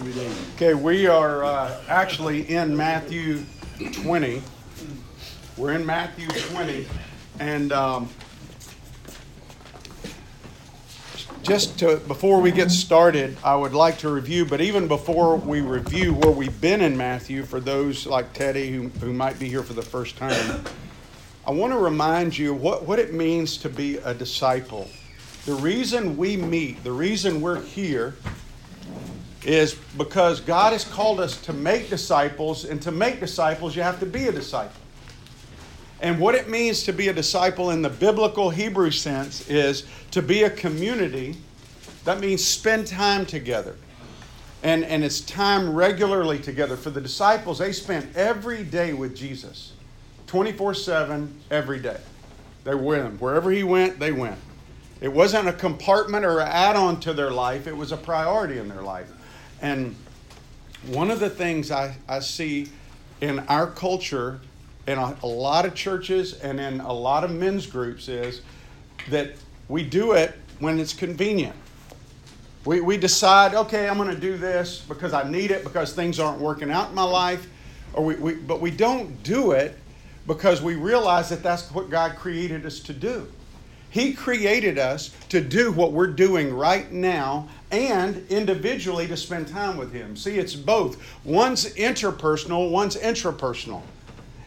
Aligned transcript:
Okay, 0.00 0.74
we 0.74 1.06
are 1.06 1.44
uh, 1.44 1.80
actually 1.88 2.50
in 2.50 2.76
Matthew 2.76 3.44
20. 4.02 4.42
We're 5.56 5.72
in 5.72 5.86
Matthew 5.86 6.26
20, 6.26 6.86
and 7.38 7.72
um, 7.72 8.08
just 11.42 11.78
to 11.78 11.98
before 12.08 12.40
we 12.40 12.50
get 12.50 12.72
started, 12.72 13.36
I 13.44 13.54
would 13.54 13.72
like 13.72 13.98
to 13.98 14.08
review. 14.08 14.44
But 14.44 14.60
even 14.60 14.88
before 14.88 15.36
we 15.36 15.60
review 15.60 16.12
where 16.12 16.32
we've 16.32 16.60
been 16.60 16.80
in 16.80 16.96
Matthew, 16.96 17.44
for 17.44 17.60
those 17.60 18.04
like 18.04 18.32
Teddy 18.32 18.72
who, 18.72 18.88
who 19.00 19.12
might 19.12 19.38
be 19.38 19.48
here 19.48 19.62
for 19.62 19.74
the 19.74 19.82
first 19.82 20.16
time, 20.16 20.64
I 21.46 21.52
want 21.52 21.72
to 21.72 21.78
remind 21.78 22.36
you 22.36 22.52
what, 22.52 22.82
what 22.84 22.98
it 22.98 23.14
means 23.14 23.56
to 23.58 23.68
be 23.68 23.98
a 23.98 24.12
disciple. 24.12 24.88
The 25.46 25.54
reason 25.54 26.16
we 26.16 26.36
meet, 26.36 26.82
the 26.82 26.92
reason 26.92 27.40
we're 27.40 27.60
here 27.60 28.16
is 29.44 29.74
because 29.98 30.40
God 30.40 30.72
has 30.72 30.84
called 30.84 31.20
us 31.20 31.40
to 31.42 31.52
make 31.52 31.90
disciples, 31.90 32.64
and 32.64 32.80
to 32.82 32.90
make 32.90 33.20
disciples, 33.20 33.76
you 33.76 33.82
have 33.82 34.00
to 34.00 34.06
be 34.06 34.26
a 34.26 34.32
disciple. 34.32 34.80
And 36.00 36.18
what 36.18 36.34
it 36.34 36.48
means 36.48 36.82
to 36.84 36.92
be 36.92 37.08
a 37.08 37.12
disciple 37.12 37.70
in 37.70 37.82
the 37.82 37.88
biblical 37.88 38.50
Hebrew 38.50 38.90
sense 38.90 39.48
is 39.48 39.86
to 40.10 40.20
be 40.22 40.42
a 40.42 40.50
community. 40.50 41.36
That 42.04 42.20
means 42.20 42.44
spend 42.44 42.86
time 42.86 43.24
together. 43.24 43.76
And, 44.62 44.84
and 44.84 45.04
it's 45.04 45.20
time 45.20 45.74
regularly 45.74 46.38
together. 46.38 46.76
For 46.76 46.90
the 46.90 47.00
disciples, 47.00 47.58
they 47.58 47.72
spent 47.72 48.14
every 48.16 48.64
day 48.64 48.92
with 48.92 49.14
Jesus 49.14 49.72
24 50.26 50.74
7, 50.74 51.40
every 51.50 51.78
day. 51.78 52.00
They 52.64 52.74
were 52.74 52.82
with 52.82 53.02
him. 53.04 53.18
Wherever 53.18 53.50
he 53.50 53.62
went, 53.62 53.98
they 53.98 54.10
went. 54.10 54.38
It 55.00 55.12
wasn't 55.12 55.48
a 55.48 55.52
compartment 55.52 56.24
or 56.24 56.40
an 56.40 56.48
add 56.48 56.76
on 56.76 56.98
to 57.00 57.12
their 57.12 57.30
life, 57.30 57.66
it 57.66 57.76
was 57.76 57.92
a 57.92 57.96
priority 57.96 58.58
in 58.58 58.68
their 58.68 58.82
life. 58.82 59.10
And 59.60 59.94
one 60.86 61.10
of 61.10 61.20
the 61.20 61.30
things 61.30 61.70
I, 61.70 61.96
I 62.08 62.20
see 62.20 62.68
in 63.20 63.40
our 63.40 63.66
culture, 63.66 64.40
in 64.86 64.98
a, 64.98 65.16
a 65.22 65.26
lot 65.26 65.64
of 65.64 65.74
churches 65.74 66.34
and 66.40 66.60
in 66.60 66.80
a 66.80 66.92
lot 66.92 67.24
of 67.24 67.30
men's 67.30 67.66
groups, 67.66 68.08
is 68.08 68.42
that 69.10 69.32
we 69.68 69.82
do 69.82 70.12
it 70.12 70.34
when 70.58 70.78
it's 70.78 70.92
convenient. 70.92 71.56
We, 72.64 72.80
we 72.80 72.96
decide, 72.96 73.54
okay, 73.54 73.88
I'm 73.88 73.96
going 73.96 74.14
to 74.14 74.20
do 74.20 74.36
this 74.36 74.80
because 74.88 75.12
I 75.12 75.28
need 75.28 75.50
it 75.50 75.64
because 75.64 75.92
things 75.92 76.18
aren't 76.18 76.40
working 76.40 76.70
out 76.70 76.88
in 76.90 76.94
my 76.94 77.04
life. 77.04 77.46
Or 77.92 78.04
we, 78.04 78.14
we, 78.16 78.34
but 78.34 78.60
we 78.60 78.70
don't 78.70 79.22
do 79.22 79.52
it 79.52 79.78
because 80.26 80.62
we 80.62 80.74
realize 80.74 81.28
that 81.28 81.42
that's 81.42 81.70
what 81.70 81.90
God 81.90 82.16
created 82.16 82.64
us 82.64 82.80
to 82.80 82.92
do. 82.92 83.30
He 83.94 84.12
created 84.12 84.76
us 84.76 85.14
to 85.28 85.40
do 85.40 85.70
what 85.70 85.92
we're 85.92 86.08
doing 86.08 86.52
right 86.52 86.90
now 86.90 87.48
and 87.70 88.26
individually 88.28 89.06
to 89.06 89.16
spend 89.16 89.46
time 89.46 89.76
with 89.76 89.92
Him. 89.92 90.16
See, 90.16 90.36
it's 90.36 90.56
both. 90.56 91.00
One's 91.22 91.72
interpersonal, 91.76 92.72
one's 92.72 92.96
intrapersonal. 92.96 93.82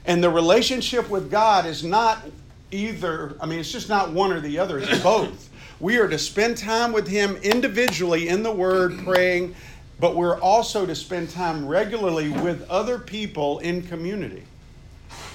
And 0.03 0.21
the 0.21 0.29
relationship 0.29 1.09
with 1.09 1.31
God 1.31 1.65
is 1.65 1.81
not 1.81 2.25
either, 2.71 3.37
I 3.39 3.45
mean, 3.45 3.59
it's 3.59 3.71
just 3.71 3.87
not 3.87 4.11
one 4.11 4.33
or 4.33 4.41
the 4.41 4.59
other, 4.59 4.79
it's 4.79 4.99
both. 5.01 5.49
We 5.79 5.97
are 5.97 6.09
to 6.09 6.19
spend 6.19 6.57
time 6.57 6.91
with 6.91 7.07
Him 7.07 7.37
individually 7.37 8.27
in 8.27 8.43
the 8.43 8.51
Word, 8.51 8.99
praying, 9.05 9.55
but 9.97 10.13
we're 10.13 10.41
also 10.41 10.85
to 10.85 10.93
spend 10.93 11.29
time 11.29 11.65
regularly 11.65 12.27
with 12.27 12.69
other 12.69 12.99
people 12.99 13.59
in 13.59 13.81
community. 13.81 14.43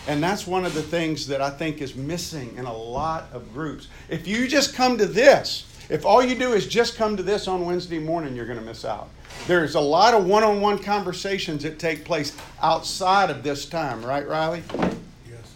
And 0.08 0.22
that's 0.22 0.46
one 0.46 0.64
of 0.64 0.74
the 0.74 0.82
things 0.82 1.26
that 1.28 1.40
I 1.40 1.50
think 1.50 1.80
is 1.80 1.94
missing 1.94 2.56
in 2.56 2.64
a 2.64 2.76
lot 2.76 3.28
of 3.32 3.52
groups. 3.52 3.88
If 4.08 4.26
you 4.26 4.48
just 4.48 4.74
come 4.74 4.98
to 4.98 5.06
this, 5.06 5.64
if 5.88 6.04
all 6.04 6.22
you 6.22 6.34
do 6.34 6.52
is 6.52 6.66
just 6.66 6.96
come 6.96 7.16
to 7.16 7.22
this 7.22 7.46
on 7.46 7.64
Wednesday 7.66 7.98
morning, 7.98 8.34
you're 8.34 8.46
going 8.46 8.58
to 8.58 8.64
miss 8.64 8.84
out. 8.84 9.10
There's 9.46 9.74
a 9.74 9.80
lot 9.80 10.14
of 10.14 10.26
one 10.26 10.42
on 10.42 10.60
one 10.60 10.78
conversations 10.78 11.62
that 11.62 11.78
take 11.78 12.04
place 12.04 12.36
outside 12.60 13.30
of 13.30 13.42
this 13.42 13.66
time, 13.66 14.04
right, 14.04 14.26
Riley? 14.26 14.62
Yes. 15.28 15.54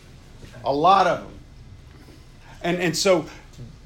A 0.64 0.72
lot 0.72 1.06
of 1.06 1.22
them. 1.22 1.32
And, 2.62 2.78
and 2.78 2.96
so 2.96 3.26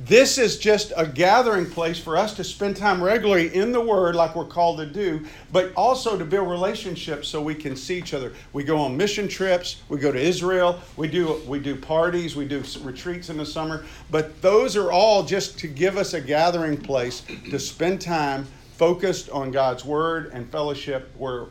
this 0.06 0.38
is 0.38 0.58
just 0.58 0.92
a 0.96 1.06
gathering 1.06 1.66
place 1.66 1.98
for 1.98 2.16
us 2.16 2.34
to 2.34 2.44
spend 2.44 2.76
time 2.76 3.02
regularly 3.02 3.54
in 3.54 3.70
the 3.70 3.80
Word, 3.80 4.14
like 4.14 4.34
we're 4.34 4.46
called 4.46 4.78
to 4.78 4.86
do, 4.86 5.26
but 5.52 5.74
also 5.74 6.16
to 6.16 6.24
build 6.24 6.48
relationships 6.48 7.28
so 7.28 7.42
we 7.42 7.54
can 7.54 7.76
see 7.76 7.98
each 7.98 8.14
other. 8.14 8.32
We 8.54 8.64
go 8.64 8.78
on 8.78 8.96
mission 8.96 9.28
trips, 9.28 9.82
we 9.90 9.98
go 9.98 10.10
to 10.10 10.18
Israel, 10.18 10.80
we 10.96 11.08
do 11.08 11.42
we 11.46 11.58
do 11.58 11.76
parties, 11.76 12.34
we 12.34 12.48
do 12.48 12.62
retreats 12.82 13.28
in 13.28 13.36
the 13.36 13.44
summer, 13.44 13.84
but 14.10 14.40
those 14.40 14.74
are 14.74 14.90
all 14.90 15.22
just 15.22 15.58
to 15.58 15.68
give 15.68 15.98
us 15.98 16.14
a 16.14 16.20
gathering 16.20 16.78
place 16.78 17.22
to 17.50 17.58
spend 17.58 18.00
time 18.00 18.46
focused 18.76 19.28
on 19.28 19.50
God's 19.50 19.84
Word 19.84 20.30
and 20.32 20.50
fellowship 20.50 21.10
where 21.18 21.44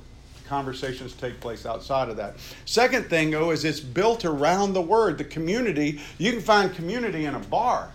conversations 0.47 1.13
take 1.13 1.39
place 1.39 1.67
outside 1.67 2.09
of 2.09 2.17
that. 2.17 2.37
Second 2.65 3.07
thing, 3.11 3.29
though, 3.29 3.51
is 3.51 3.63
it's 3.63 3.79
built 3.79 4.25
around 4.25 4.73
the 4.73 4.81
Word, 4.81 5.19
the 5.19 5.23
community. 5.23 6.01
You 6.17 6.31
can 6.31 6.41
find 6.41 6.73
community 6.73 7.25
in 7.25 7.35
a 7.35 7.39
bar 7.39 7.93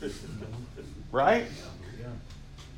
right? 1.12 1.46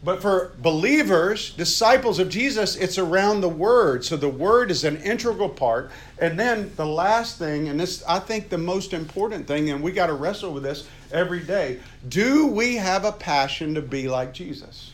But 0.05 0.21
for 0.21 0.53
believers, 0.59 1.53
disciples 1.53 2.19
of 2.19 2.29
Jesus, 2.29 2.75
it's 2.75 2.99
around 2.99 3.41
the 3.41 3.49
Word. 3.49 4.05
So 4.05 4.17
the 4.17 4.29
Word 4.29 4.73
is 4.73 4.83
an 4.83 4.97
integral 4.97 5.49
part. 5.49 5.93
And 6.19 6.39
then 6.39 6.73
the 6.77 6.87
last 6.87 7.39
thing, 7.39 7.69
and 7.69 7.79
this, 7.79 8.03
I 8.09 8.19
think, 8.19 8.49
the 8.49 8.59
most 8.59 8.93
important 8.93 9.47
thing, 9.47 9.71
and 9.71 9.81
we 9.81 9.93
got 9.93 10.09
to 10.09 10.15
wrestle 10.15 10.53
with 10.53 10.65
this 10.65 10.89
every 11.13 11.41
day 11.41 11.79
do 12.09 12.47
we 12.47 12.77
have 12.77 13.05
a 13.05 13.13
passion 13.13 13.75
to 13.75 13.83
be 13.83 14.09
like 14.09 14.33
Jesus? 14.33 14.93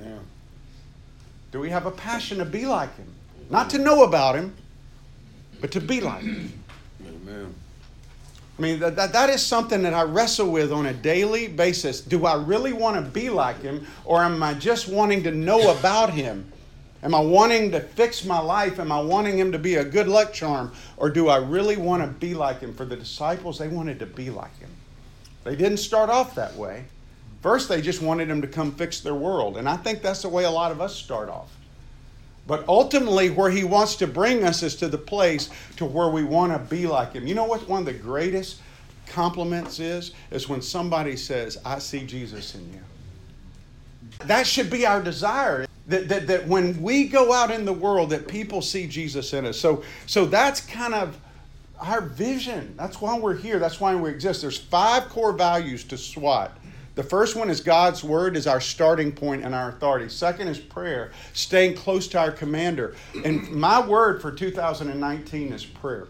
Yeah. 0.00 0.18
Do 1.50 1.58
we 1.58 1.70
have 1.70 1.86
a 1.86 1.90
passion 1.90 2.38
to 2.38 2.44
be 2.44 2.64
like 2.64 2.94
Him? 2.96 3.12
Not 3.50 3.70
to 3.70 3.78
know 3.78 4.04
about 4.04 4.36
Him, 4.36 4.54
but 5.60 5.72
to 5.72 5.80
be 5.80 6.00
like 6.00 6.22
Him. 6.22 6.52
Amen. 7.04 7.54
I 8.58 8.62
mean, 8.62 8.78
that, 8.80 8.94
that, 8.96 9.12
that 9.12 9.30
is 9.30 9.44
something 9.44 9.82
that 9.82 9.94
I 9.94 10.02
wrestle 10.02 10.50
with 10.50 10.72
on 10.72 10.86
a 10.86 10.92
daily 10.92 11.48
basis. 11.48 12.00
Do 12.00 12.24
I 12.24 12.34
really 12.40 12.72
want 12.72 13.04
to 13.04 13.10
be 13.10 13.28
like 13.28 13.60
him, 13.62 13.86
or 14.04 14.22
am 14.22 14.42
I 14.42 14.54
just 14.54 14.88
wanting 14.88 15.24
to 15.24 15.32
know 15.32 15.76
about 15.76 16.10
him? 16.10 16.52
Am 17.02 17.14
I 17.14 17.20
wanting 17.20 17.70
to 17.72 17.80
fix 17.80 18.24
my 18.24 18.38
life? 18.38 18.78
Am 18.78 18.90
I 18.90 19.00
wanting 19.00 19.38
him 19.38 19.52
to 19.52 19.58
be 19.58 19.74
a 19.74 19.84
good 19.84 20.08
luck 20.08 20.32
charm? 20.32 20.72
Or 20.96 21.10
do 21.10 21.28
I 21.28 21.36
really 21.36 21.76
want 21.76 22.02
to 22.02 22.08
be 22.08 22.32
like 22.32 22.60
him? 22.60 22.74
For 22.74 22.86
the 22.86 22.96
disciples, 22.96 23.58
they 23.58 23.68
wanted 23.68 23.98
to 23.98 24.06
be 24.06 24.30
like 24.30 24.56
him. 24.58 24.70
They 25.42 25.54
didn't 25.54 25.78
start 25.78 26.08
off 26.08 26.34
that 26.36 26.54
way. 26.54 26.84
First, 27.42 27.68
they 27.68 27.82
just 27.82 28.00
wanted 28.00 28.30
him 28.30 28.40
to 28.40 28.48
come 28.48 28.72
fix 28.72 29.00
their 29.00 29.14
world. 29.14 29.58
And 29.58 29.68
I 29.68 29.76
think 29.76 30.00
that's 30.00 30.22
the 30.22 30.30
way 30.30 30.44
a 30.44 30.50
lot 30.50 30.72
of 30.72 30.80
us 30.80 30.94
start 30.94 31.28
off. 31.28 31.50
But 32.46 32.66
ultimately, 32.68 33.30
where 33.30 33.50
he 33.50 33.64
wants 33.64 33.96
to 33.96 34.06
bring 34.06 34.44
us 34.44 34.62
is 34.62 34.76
to 34.76 34.88
the 34.88 34.98
place 34.98 35.48
to 35.76 35.86
where 35.86 36.08
we 36.08 36.24
want 36.24 36.52
to 36.52 36.58
be 36.58 36.86
like 36.86 37.14
him. 37.14 37.26
You 37.26 37.34
know 37.34 37.44
what 37.44 37.66
one 37.68 37.80
of 37.80 37.86
the 37.86 37.94
greatest 37.94 38.60
compliments 39.06 39.80
is? 39.80 40.12
Is 40.30 40.48
when 40.48 40.60
somebody 40.60 41.16
says, 41.16 41.58
I 41.64 41.78
see 41.78 42.04
Jesus 42.04 42.54
in 42.54 42.70
you. 42.72 42.80
That 44.26 44.46
should 44.46 44.70
be 44.70 44.86
our 44.86 45.02
desire. 45.02 45.66
That, 45.86 46.08
that, 46.08 46.26
that 46.26 46.46
when 46.46 46.80
we 46.82 47.08
go 47.08 47.32
out 47.32 47.50
in 47.50 47.64
the 47.64 47.72
world, 47.72 48.10
that 48.10 48.28
people 48.28 48.62
see 48.62 48.86
Jesus 48.86 49.32
in 49.32 49.46
us. 49.46 49.58
So, 49.58 49.82
so 50.06 50.26
that's 50.26 50.60
kind 50.60 50.94
of 50.94 51.18
our 51.80 52.00
vision. 52.00 52.74
That's 52.76 53.00
why 53.00 53.18
we're 53.18 53.36
here. 53.36 53.58
That's 53.58 53.80
why 53.80 53.94
we 53.94 54.10
exist. 54.10 54.42
There's 54.42 54.58
five 54.58 55.08
core 55.08 55.32
values 55.32 55.84
to 55.84 55.98
SWAT. 55.98 56.56
The 56.94 57.02
first 57.02 57.34
one 57.34 57.50
is 57.50 57.60
God's 57.60 58.04
word 58.04 58.36
is 58.36 58.46
our 58.46 58.60
starting 58.60 59.10
point 59.10 59.44
and 59.44 59.54
our 59.54 59.68
authority. 59.70 60.08
Second 60.08 60.48
is 60.48 60.58
prayer, 60.58 61.10
staying 61.32 61.74
close 61.74 62.06
to 62.08 62.18
our 62.18 62.30
commander. 62.30 62.94
And 63.24 63.50
my 63.50 63.84
word 63.84 64.22
for 64.22 64.30
2019 64.30 65.52
is 65.52 65.64
prayer. 65.64 66.06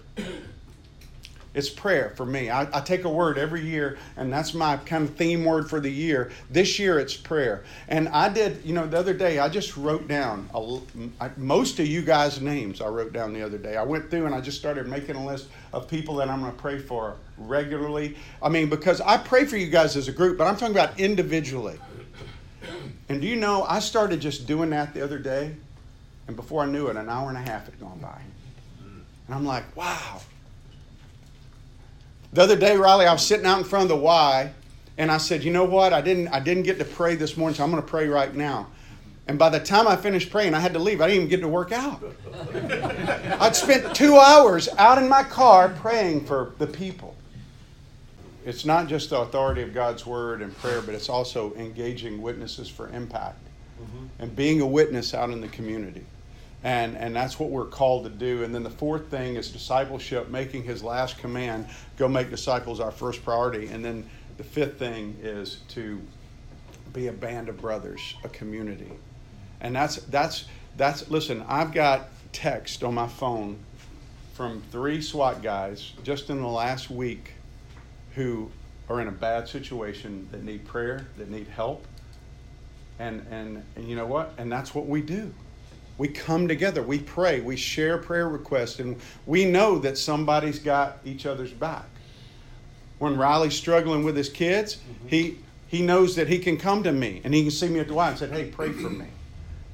It's 1.54 1.70
prayer 1.70 2.12
for 2.16 2.26
me. 2.26 2.50
I, 2.50 2.62
I, 2.76 2.80
take 2.80 3.04
a 3.04 3.08
word 3.08 3.38
every 3.38 3.60
year, 3.60 3.96
and 4.16 4.32
that's 4.32 4.54
my 4.54 4.76
kind 4.78 5.08
of 5.08 5.14
theme 5.14 5.44
word 5.44 5.70
for 5.70 5.78
the 5.78 5.90
year. 5.90 6.32
This 6.50 6.80
year, 6.80 6.98
it's 6.98 7.16
prayer. 7.16 7.62
And 7.86 8.08
I 8.08 8.28
did, 8.28 8.64
you 8.64 8.74
know, 8.74 8.88
the 8.88 8.98
other 8.98 9.14
day, 9.14 9.38
I 9.38 9.48
just 9.48 9.76
wrote 9.76 10.08
down 10.08 10.50
a, 10.52 11.30
most 11.36 11.78
of 11.78 11.86
you 11.86 12.02
guys' 12.02 12.40
names. 12.40 12.80
I 12.80 12.88
wrote 12.88 13.12
down 13.12 13.32
the 13.32 13.42
other 13.42 13.56
day. 13.56 13.76
I 13.76 13.84
went 13.84 14.10
through 14.10 14.26
and 14.26 14.34
I 14.34 14.40
just 14.40 14.58
started 14.58 14.88
making 14.88 15.14
a 15.14 15.24
list 15.24 15.46
of 15.72 15.86
people 15.86 16.16
that 16.16 16.28
I'm 16.28 16.40
going 16.40 16.52
to 16.52 16.58
pray 16.58 16.80
for 16.80 17.14
regularly. 17.38 18.16
I 18.42 18.48
mean, 18.48 18.68
because 18.68 19.00
I 19.00 19.16
pray 19.16 19.44
for 19.44 19.56
you 19.56 19.68
guys 19.68 19.96
as 19.96 20.08
a 20.08 20.12
group, 20.12 20.36
but 20.36 20.48
I'm 20.48 20.56
talking 20.56 20.74
about 20.74 20.98
individually. 20.98 21.78
And 23.08 23.20
do 23.20 23.28
you 23.28 23.36
know, 23.36 23.62
I 23.62 23.78
started 23.78 24.20
just 24.20 24.48
doing 24.48 24.70
that 24.70 24.92
the 24.92 25.04
other 25.04 25.20
day, 25.20 25.54
and 26.26 26.34
before 26.34 26.64
I 26.64 26.66
knew 26.66 26.88
it, 26.88 26.96
an 26.96 27.08
hour 27.08 27.28
and 27.28 27.38
a 27.38 27.42
half 27.42 27.66
had 27.66 27.78
gone 27.78 28.00
by. 28.00 28.20
And 29.26 29.34
I'm 29.34 29.44
like, 29.44 29.76
wow 29.76 30.20
the 32.34 32.42
other 32.42 32.56
day, 32.56 32.76
Riley, 32.76 33.06
I 33.06 33.12
was 33.12 33.24
sitting 33.24 33.46
out 33.46 33.58
in 33.58 33.64
front 33.64 33.84
of 33.84 33.88
the 33.88 33.96
Y, 33.96 34.52
and 34.98 35.10
I 35.10 35.18
said, 35.18 35.42
"You 35.44 35.52
know 35.52 35.64
what? 35.64 35.92
I 35.92 36.00
didn't. 36.00 36.28
I 36.28 36.40
didn't 36.40 36.64
get 36.64 36.78
to 36.80 36.84
pray 36.84 37.14
this 37.14 37.36
morning, 37.36 37.56
so 37.56 37.64
I'm 37.64 37.70
going 37.70 37.82
to 37.82 37.88
pray 37.88 38.08
right 38.08 38.34
now." 38.34 38.68
And 39.26 39.38
by 39.38 39.48
the 39.48 39.60
time 39.60 39.88
I 39.88 39.96
finished 39.96 40.30
praying, 40.30 40.52
I 40.52 40.60
had 40.60 40.74
to 40.74 40.78
leave. 40.78 41.00
I 41.00 41.06
didn't 41.06 41.16
even 41.16 41.28
get 41.30 41.40
to 41.40 41.48
work 41.48 41.72
out. 41.72 42.02
I'd 43.40 43.56
spent 43.56 43.94
two 43.94 44.16
hours 44.16 44.68
out 44.76 44.98
in 44.98 45.08
my 45.08 45.22
car 45.22 45.70
praying 45.70 46.26
for 46.26 46.52
the 46.58 46.66
people. 46.66 47.16
It's 48.44 48.66
not 48.66 48.88
just 48.88 49.08
the 49.08 49.20
authority 49.20 49.62
of 49.62 49.72
God's 49.72 50.04
word 50.04 50.42
and 50.42 50.54
prayer, 50.58 50.82
but 50.82 50.94
it's 50.94 51.08
also 51.08 51.54
engaging 51.54 52.20
witnesses 52.20 52.68
for 52.68 52.90
impact 52.90 53.38
mm-hmm. 53.80 54.06
and 54.18 54.36
being 54.36 54.60
a 54.60 54.66
witness 54.66 55.14
out 55.14 55.30
in 55.30 55.40
the 55.40 55.48
community. 55.48 56.04
And, 56.64 56.96
and 56.96 57.14
that's 57.14 57.38
what 57.38 57.50
we're 57.50 57.66
called 57.66 58.04
to 58.04 58.10
do. 58.10 58.42
And 58.42 58.54
then 58.54 58.62
the 58.62 58.70
fourth 58.70 59.10
thing 59.10 59.36
is 59.36 59.50
discipleship, 59.50 60.30
making 60.30 60.64
his 60.64 60.82
last 60.82 61.18
command, 61.18 61.66
go 61.98 62.08
make 62.08 62.30
disciples 62.30 62.80
our 62.80 62.90
first 62.90 63.22
priority. 63.22 63.66
And 63.68 63.84
then 63.84 64.08
the 64.38 64.44
fifth 64.44 64.78
thing 64.78 65.16
is 65.22 65.60
to 65.68 66.00
be 66.94 67.08
a 67.08 67.12
band 67.12 67.50
of 67.50 67.60
brothers, 67.60 68.14
a 68.24 68.30
community. 68.30 68.90
And 69.60 69.76
that's 69.76 69.96
that's 69.96 70.46
that's 70.76 71.10
listen, 71.10 71.44
I've 71.46 71.72
got 71.72 72.08
text 72.32 72.82
on 72.82 72.94
my 72.94 73.08
phone 73.08 73.58
from 74.32 74.62
three 74.72 75.00
SWAT 75.02 75.42
guys 75.42 75.92
just 76.02 76.30
in 76.30 76.40
the 76.40 76.48
last 76.48 76.90
week 76.90 77.32
who 78.14 78.50
are 78.88 79.00
in 79.00 79.08
a 79.08 79.12
bad 79.12 79.48
situation 79.48 80.28
that 80.32 80.42
need 80.42 80.64
prayer, 80.64 81.06
that 81.18 81.30
need 81.30 81.48
help. 81.48 81.86
And 82.98 83.26
and 83.30 83.64
and 83.76 83.88
you 83.88 83.96
know 83.96 84.06
what? 84.06 84.32
And 84.38 84.50
that's 84.50 84.74
what 84.74 84.86
we 84.86 85.02
do. 85.02 85.34
We 85.96 86.08
come 86.08 86.48
together, 86.48 86.82
we 86.82 86.98
pray, 86.98 87.40
we 87.40 87.56
share 87.56 87.98
prayer 87.98 88.28
requests, 88.28 88.80
and 88.80 88.96
we 89.26 89.44
know 89.44 89.78
that 89.78 89.96
somebody's 89.96 90.58
got 90.58 90.98
each 91.04 91.24
other's 91.24 91.52
back. 91.52 91.86
When 92.98 93.16
Riley's 93.16 93.54
struggling 93.54 94.04
with 94.04 94.16
his 94.16 94.28
kids, 94.28 94.76
mm-hmm. 94.76 95.08
he 95.08 95.38
he 95.66 95.82
knows 95.82 96.14
that 96.16 96.28
he 96.28 96.38
can 96.38 96.56
come 96.56 96.84
to 96.84 96.92
me 96.92 97.20
and 97.24 97.34
he 97.34 97.42
can 97.42 97.50
see 97.50 97.68
me 97.68 97.80
at 97.80 97.88
the 97.88 97.94
Y 97.94 98.08
and 98.08 98.18
say, 98.18 98.28
Hey, 98.28 98.44
pray 98.44 98.70
for 98.70 98.90
me. 98.90 99.06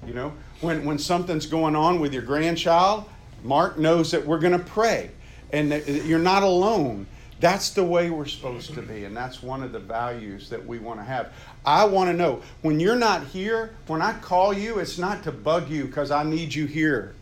You 0.06 0.14
know, 0.14 0.32
when, 0.62 0.84
when 0.86 0.98
something's 0.98 1.44
going 1.44 1.76
on 1.76 2.00
with 2.00 2.14
your 2.14 2.22
grandchild, 2.22 3.04
Mark 3.42 3.78
knows 3.78 4.10
that 4.12 4.26
we're 4.26 4.38
going 4.38 4.58
to 4.58 4.64
pray 4.64 5.10
and 5.52 5.70
that 5.72 5.86
you're 5.86 6.18
not 6.18 6.42
alone. 6.42 7.06
That's 7.38 7.70
the 7.70 7.84
way 7.84 8.10
we're 8.10 8.26
supposed 8.26 8.74
to 8.74 8.82
be, 8.82 9.04
and 9.04 9.16
that's 9.16 9.42
one 9.42 9.62
of 9.62 9.72
the 9.72 9.78
values 9.78 10.50
that 10.50 10.64
we 10.64 10.78
want 10.78 11.00
to 11.00 11.04
have. 11.04 11.32
I 11.64 11.84
want 11.84 12.10
to 12.10 12.16
know 12.16 12.42
when 12.62 12.80
you're 12.80 12.96
not 12.96 13.26
here, 13.26 13.74
when 13.86 14.00
I 14.00 14.14
call 14.14 14.52
you, 14.52 14.78
it's 14.78 14.98
not 14.98 15.22
to 15.24 15.32
bug 15.32 15.68
you 15.68 15.84
because 15.84 16.10
I 16.10 16.22
need 16.22 16.54
you 16.54 16.66
here. 16.66 17.14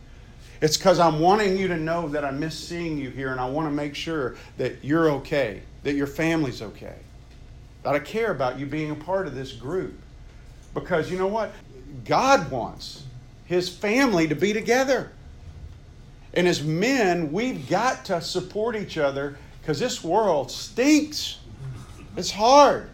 It's 0.61 0.77
because 0.77 0.99
I'm 0.99 1.19
wanting 1.19 1.57
you 1.57 1.67
to 1.69 1.77
know 1.77 2.09
that 2.09 2.25
I 2.25 2.31
miss 2.31 2.57
seeing 2.57 2.97
you 2.97 3.09
here, 3.09 3.31
and 3.31 3.39
I 3.39 3.49
want 3.49 3.67
to 3.67 3.71
make 3.73 3.95
sure 3.95 4.35
that 4.57 4.83
you're 4.83 5.09
okay, 5.11 5.61
that 5.83 5.93
your 5.93 6.07
family's 6.07 6.61
okay, 6.61 6.97
that 7.83 7.95
I 7.95 7.99
care 7.99 8.31
about 8.31 8.59
you 8.59 8.65
being 8.65 8.91
a 8.91 8.95
part 8.95 9.27
of 9.27 9.35
this 9.35 9.53
group. 9.53 9.97
Because 10.73 11.09
you 11.09 11.17
know 11.17 11.27
what? 11.27 11.53
God 12.05 12.51
wants 12.51 13.03
His 13.45 13.69
family 13.69 14.27
to 14.27 14.35
be 14.35 14.53
together. 14.53 15.11
And 16.33 16.47
as 16.47 16.61
men, 16.61 17.31
we've 17.31 17.67
got 17.69 18.05
to 18.05 18.21
support 18.21 18.75
each 18.75 18.97
other 18.97 19.37
because 19.61 19.79
this 19.79 20.03
world 20.03 20.51
stinks. 20.51 21.39
It's 22.15 22.31
hard. 22.31 22.89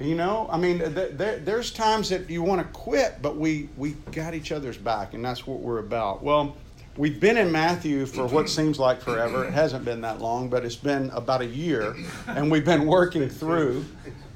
You 0.00 0.16
know, 0.16 0.48
I 0.50 0.58
mean, 0.58 0.78
there's 0.78 1.70
times 1.70 2.08
that 2.08 2.28
you 2.28 2.42
want 2.42 2.60
to 2.60 2.66
quit, 2.72 3.22
but 3.22 3.36
we, 3.36 3.68
we 3.76 3.90
got 4.10 4.34
each 4.34 4.50
other's 4.50 4.76
back, 4.76 5.14
and 5.14 5.24
that's 5.24 5.46
what 5.46 5.60
we're 5.60 5.78
about. 5.78 6.20
Well, 6.20 6.56
we've 6.96 7.20
been 7.20 7.36
in 7.36 7.52
Matthew 7.52 8.04
for 8.06 8.26
what 8.26 8.48
seems 8.48 8.80
like 8.80 9.00
forever. 9.00 9.44
It 9.44 9.52
hasn't 9.52 9.84
been 9.84 10.00
that 10.00 10.20
long, 10.20 10.48
but 10.48 10.64
it's 10.64 10.74
been 10.74 11.10
about 11.10 11.42
a 11.42 11.46
year, 11.46 11.94
and 12.26 12.50
we've 12.50 12.64
been 12.64 12.86
working 12.86 13.28
through 13.28 13.84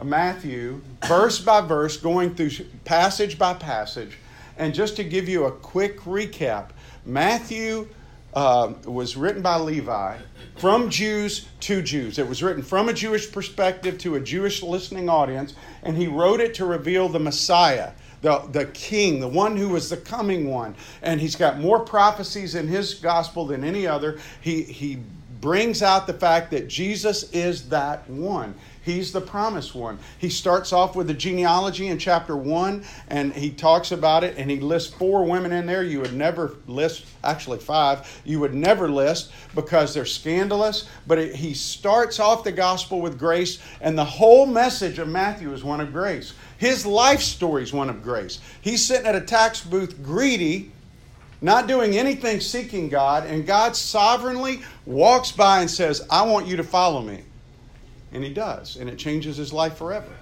Matthew 0.03 0.81
verse 1.07 1.41
by 1.41 1.61
verse, 1.61 1.97
going 1.97 2.37
through 2.37 2.51
passage 2.85 3.37
by 3.37 3.55
passage. 3.55 4.17
And 4.59 4.73
just 4.73 4.95
to 4.97 5.05
give 5.05 5.29
you 5.29 5.47
a 5.47 5.53
quick 5.53 6.01
recap, 6.03 6.69
Matthew 7.05 7.89
uh, 8.35 8.75
was 8.85 9.17
written 9.17 9.43
by 9.43 9.57
Levi 9.57 10.19
from 10.59 10.91
Jews 10.91 11.47
to 11.61 11.83
Jews. 11.83 12.19
It 12.19 12.29
was 12.29 12.43
written 12.43 12.63
from 12.63 12.89
a 12.89 12.93
Jewish 12.93 13.31
perspective 13.31 13.99
to 13.99 14.17
a 14.17 14.21
Jewish 14.21 14.63
listening 14.63 15.09
audience, 15.09 15.55
and 15.83 15.97
he 15.97 16.07
wrote 16.07 16.41
it 16.41 16.55
to 16.55 16.65
reveal 16.65 17.09
the 17.09 17.21
Messiah, 17.21 17.93
the, 18.23 18.39
the 18.53 18.67
king, 18.67 19.21
the 19.21 19.29
one 19.29 19.57
who 19.57 19.69
was 19.69 19.89
the 19.89 19.97
coming 19.97 20.51
one. 20.51 20.75
And 21.03 21.21
he's 21.21 21.37
got 21.37 21.59
more 21.59 21.81
prophecies 21.81 22.55
in 22.55 22.67
his 22.67 22.95
gospel 22.95 23.47
than 23.47 23.63
any 23.63 23.87
other. 23.87 24.19
He, 24.41 24.63
he 24.63 24.99
brings 25.41 25.83
out 25.83 26.07
the 26.07 26.15
fact 26.15 26.51
that 26.51 26.69
Jesus 26.69 27.31
is 27.33 27.69
that 27.69 28.09
one. 28.11 28.55
He's 28.88 29.12
the 29.12 29.20
promised 29.20 29.75
one. 29.75 29.99
He 30.17 30.31
starts 30.31 30.73
off 30.73 30.96
with 30.96 31.08
the 31.08 31.14
genealogy 31.14 31.88
in 31.88 31.99
chapter 31.99 32.35
1 32.35 32.82
and 33.08 33.35
he 33.35 33.50
talks 33.50 33.93
about 33.93 34.25
it 34.25 34.38
and 34.38 34.50
he 34.50 34.61
lists 34.61 34.94
four 34.94 35.26
women 35.26 35.52
in 35.52 35.67
there 35.67 35.82
you 35.82 36.00
would 36.00 36.14
never 36.14 36.56
list, 36.67 37.05
actually 37.23 37.58
five, 37.58 38.23
you 38.25 38.40
would 38.40 38.55
never 38.55 38.88
list 38.88 39.31
because 39.55 39.93
they're 39.93 40.06
scandalous. 40.06 40.88
But 41.06 41.19
it, 41.19 41.35
he 41.35 41.52
starts 41.52 42.19
off 42.19 42.44
the 42.44 42.50
gospel 42.50 43.02
with 43.02 43.19
grace 43.19 43.58
and 43.82 43.99
the 43.99 44.06
whole 44.06 44.46
message 44.46 44.99
of 44.99 45.06
Matthew 45.06 45.52
is 45.52 45.62
one 45.62 45.82
of 45.82 45.93
grace. 45.93 46.32
His 46.56 46.87
life 46.87 47.20
story 47.20 47.64
is 47.64 47.75
one 47.75 47.90
of 47.90 48.02
grace. 48.02 48.40
He's 48.62 48.82
sitting 48.82 49.06
at 49.06 49.14
a 49.14 49.20
tax 49.20 49.61
booth 49.61 50.02
greedy 50.02 50.73
not 51.43 51.67
doing 51.69 51.99
anything 51.99 52.40
seeking 52.40 52.88
God, 52.88 53.26
and 53.26 53.46
God 53.46 53.76
sovereignly 53.76 54.62
walks 54.87 55.31
by 55.31 55.61
and 55.61 55.70
says, 55.70 56.05
I 56.11 56.23
want 56.23 56.46
you 56.46 56.56
to 56.56 56.64
follow 56.64 57.02
me. 57.02 57.23
And 58.13 58.25
he 58.25 58.33
does, 58.33 58.77
and 58.77 58.89
it 58.89 58.99
changes 58.99 59.37
his 59.37 59.53
life 59.53 59.77
forever. 59.77 60.13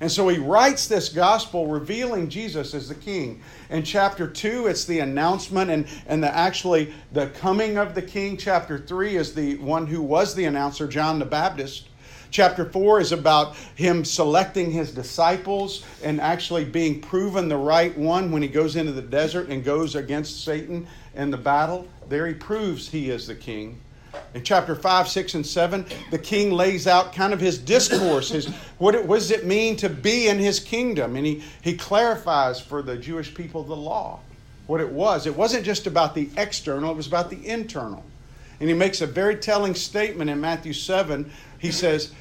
And 0.00 0.12
so 0.12 0.28
he 0.28 0.38
writes 0.38 0.86
this 0.86 1.08
gospel 1.08 1.66
revealing 1.66 2.28
Jesus 2.28 2.74
as 2.74 2.88
the 2.88 2.94
king. 2.94 3.40
In 3.70 3.82
chapter 3.82 4.26
2, 4.26 4.66
it's 4.66 4.84
the 4.84 5.00
announcement 5.00 5.70
and, 5.70 5.86
and 6.06 6.22
the 6.22 6.34
actually 6.34 6.92
the 7.12 7.28
coming 7.28 7.78
of 7.78 7.94
the 7.94 8.02
king. 8.02 8.36
Chapter 8.36 8.78
3 8.78 9.16
is 9.16 9.34
the 9.34 9.56
one 9.56 9.86
who 9.86 10.02
was 10.02 10.34
the 10.34 10.44
announcer, 10.44 10.86
John 10.86 11.18
the 11.18 11.24
Baptist. 11.24 11.88
Chapter 12.30 12.66
4 12.66 13.00
is 13.00 13.12
about 13.12 13.56
him 13.76 14.04
selecting 14.04 14.70
his 14.70 14.92
disciples 14.92 15.84
and 16.02 16.20
actually 16.20 16.64
being 16.64 17.00
proven 17.00 17.48
the 17.48 17.56
right 17.56 17.96
one 17.96 18.30
when 18.30 18.42
he 18.42 18.48
goes 18.48 18.76
into 18.76 18.92
the 18.92 19.00
desert 19.00 19.48
and 19.48 19.64
goes 19.64 19.94
against 19.94 20.44
Satan 20.44 20.86
in 21.14 21.30
the 21.30 21.38
battle. 21.38 21.86
There 22.08 22.26
he 22.26 22.34
proves 22.34 22.88
he 22.88 23.08
is 23.08 23.26
the 23.26 23.34
king. 23.34 23.80
In 24.34 24.42
chapter 24.42 24.74
5, 24.74 25.08
6, 25.08 25.34
and 25.34 25.46
7, 25.46 25.86
the 26.10 26.18
king 26.18 26.52
lays 26.52 26.86
out 26.86 27.12
kind 27.12 27.32
of 27.32 27.40
his 27.40 27.58
discourse, 27.58 28.30
his, 28.30 28.46
what, 28.78 28.94
it, 28.94 29.04
what 29.04 29.16
does 29.16 29.30
it 29.30 29.46
mean 29.46 29.76
to 29.76 29.88
be 29.88 30.28
in 30.28 30.38
his 30.38 30.60
kingdom? 30.60 31.16
And 31.16 31.24
he, 31.24 31.42
he 31.62 31.76
clarifies 31.76 32.60
for 32.60 32.82
the 32.82 32.96
Jewish 32.96 33.34
people 33.34 33.62
the 33.62 33.76
law, 33.76 34.20
what 34.66 34.80
it 34.80 34.90
was. 34.90 35.26
It 35.26 35.36
wasn't 35.36 35.64
just 35.64 35.86
about 35.86 36.14
the 36.14 36.28
external, 36.36 36.90
it 36.90 36.96
was 36.96 37.06
about 37.06 37.30
the 37.30 37.46
internal. 37.46 38.04
And 38.60 38.68
he 38.68 38.74
makes 38.74 39.00
a 39.00 39.06
very 39.06 39.36
telling 39.36 39.74
statement 39.74 40.30
in 40.30 40.40
Matthew 40.40 40.72
7. 40.72 41.30
He 41.58 41.70
says, 41.70 42.12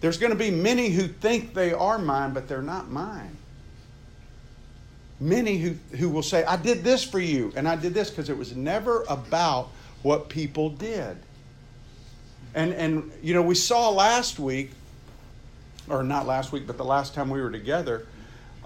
There's 0.00 0.16
going 0.16 0.32
to 0.32 0.38
be 0.38 0.50
many 0.50 0.88
who 0.88 1.06
think 1.06 1.54
they 1.54 1.72
are 1.72 1.98
mine, 1.98 2.32
but 2.32 2.48
they're 2.48 2.62
not 2.62 2.90
mine. 2.90 3.36
Many 5.20 5.58
who, 5.58 5.74
who 5.96 6.08
will 6.08 6.22
say, 6.22 6.44
I 6.44 6.56
did 6.56 6.82
this 6.82 7.04
for 7.04 7.20
you, 7.20 7.52
and 7.54 7.68
I 7.68 7.76
did 7.76 7.94
this, 7.94 8.10
because 8.10 8.28
it 8.28 8.36
was 8.36 8.56
never 8.56 9.04
about 9.08 9.68
what 10.02 10.28
people 10.28 10.70
did. 10.70 11.16
And, 12.54 12.72
and, 12.72 13.10
you 13.22 13.34
know, 13.34 13.42
we 13.42 13.54
saw 13.54 13.88
last 13.90 14.38
week, 14.38 14.70
or 15.88 16.02
not 16.02 16.26
last 16.26 16.52
week, 16.52 16.66
but 16.66 16.76
the 16.76 16.84
last 16.84 17.14
time 17.14 17.30
we 17.30 17.40
were 17.40 17.50
together, 17.50 18.06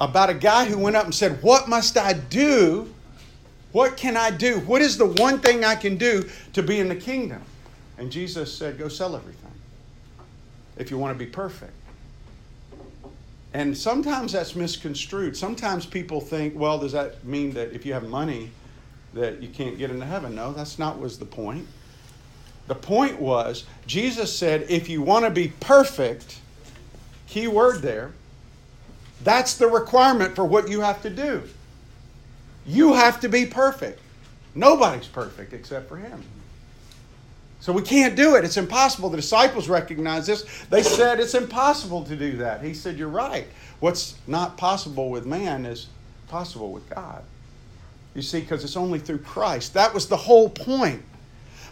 about 0.00 0.28
a 0.28 0.34
guy 0.34 0.66
who 0.66 0.78
went 0.78 0.96
up 0.96 1.04
and 1.04 1.14
said, 1.14 1.42
What 1.42 1.68
must 1.68 1.96
I 1.96 2.12
do? 2.14 2.92
What 3.72 3.96
can 3.96 4.16
I 4.16 4.30
do? 4.30 4.60
What 4.60 4.82
is 4.82 4.96
the 4.96 5.06
one 5.06 5.38
thing 5.40 5.64
I 5.64 5.74
can 5.74 5.96
do 5.96 6.28
to 6.54 6.62
be 6.62 6.80
in 6.80 6.88
the 6.88 6.96
kingdom? 6.96 7.42
And 7.98 8.10
Jesus 8.10 8.52
said, 8.52 8.78
Go 8.78 8.88
sell 8.88 9.16
everything 9.16 9.52
if 10.76 10.90
you 10.90 10.98
want 10.98 11.16
to 11.16 11.24
be 11.24 11.30
perfect. 11.30 11.72
And 13.54 13.76
sometimes 13.76 14.32
that's 14.32 14.54
misconstrued. 14.54 15.34
Sometimes 15.34 15.86
people 15.86 16.20
think, 16.20 16.54
well, 16.54 16.78
does 16.78 16.92
that 16.92 17.24
mean 17.24 17.52
that 17.54 17.72
if 17.72 17.86
you 17.86 17.94
have 17.94 18.06
money 18.06 18.50
that 19.14 19.42
you 19.42 19.48
can't 19.48 19.78
get 19.78 19.90
into 19.90 20.04
heaven? 20.04 20.34
No, 20.34 20.52
that's 20.52 20.78
not 20.78 20.98
was 21.00 21.18
the 21.18 21.24
point. 21.24 21.66
The 22.66 22.74
point 22.74 23.20
was, 23.20 23.64
Jesus 23.86 24.36
said, 24.36 24.66
if 24.68 24.88
you 24.88 25.02
want 25.02 25.24
to 25.24 25.30
be 25.30 25.48
perfect, 25.60 26.40
key 27.26 27.46
word 27.46 27.82
there, 27.82 28.12
that's 29.22 29.54
the 29.54 29.68
requirement 29.68 30.34
for 30.34 30.44
what 30.44 30.68
you 30.68 30.80
have 30.80 31.02
to 31.02 31.10
do. 31.10 31.42
You 32.66 32.94
have 32.94 33.20
to 33.20 33.28
be 33.28 33.46
perfect. 33.46 34.00
Nobody's 34.54 35.06
perfect 35.06 35.52
except 35.52 35.88
for 35.88 35.96
Him. 35.96 36.22
So 37.60 37.72
we 37.72 37.82
can't 37.82 38.16
do 38.16 38.36
it. 38.36 38.44
It's 38.44 38.56
impossible. 38.56 39.10
The 39.10 39.16
disciples 39.16 39.68
recognize 39.68 40.26
this. 40.26 40.44
They 40.70 40.82
said 40.82 41.20
it's 41.20 41.34
impossible 41.34 42.04
to 42.04 42.16
do 42.16 42.36
that. 42.38 42.62
He 42.62 42.74
said, 42.74 42.96
You're 42.96 43.08
right. 43.08 43.46
What's 43.80 44.16
not 44.26 44.56
possible 44.56 45.10
with 45.10 45.26
man 45.26 45.66
is 45.66 45.88
possible 46.28 46.72
with 46.72 46.88
God. 46.90 47.22
You 48.14 48.22
see, 48.22 48.40
because 48.40 48.64
it's 48.64 48.76
only 48.76 48.98
through 48.98 49.18
Christ. 49.18 49.74
That 49.74 49.92
was 49.92 50.06
the 50.06 50.16
whole 50.16 50.48
point. 50.48 51.02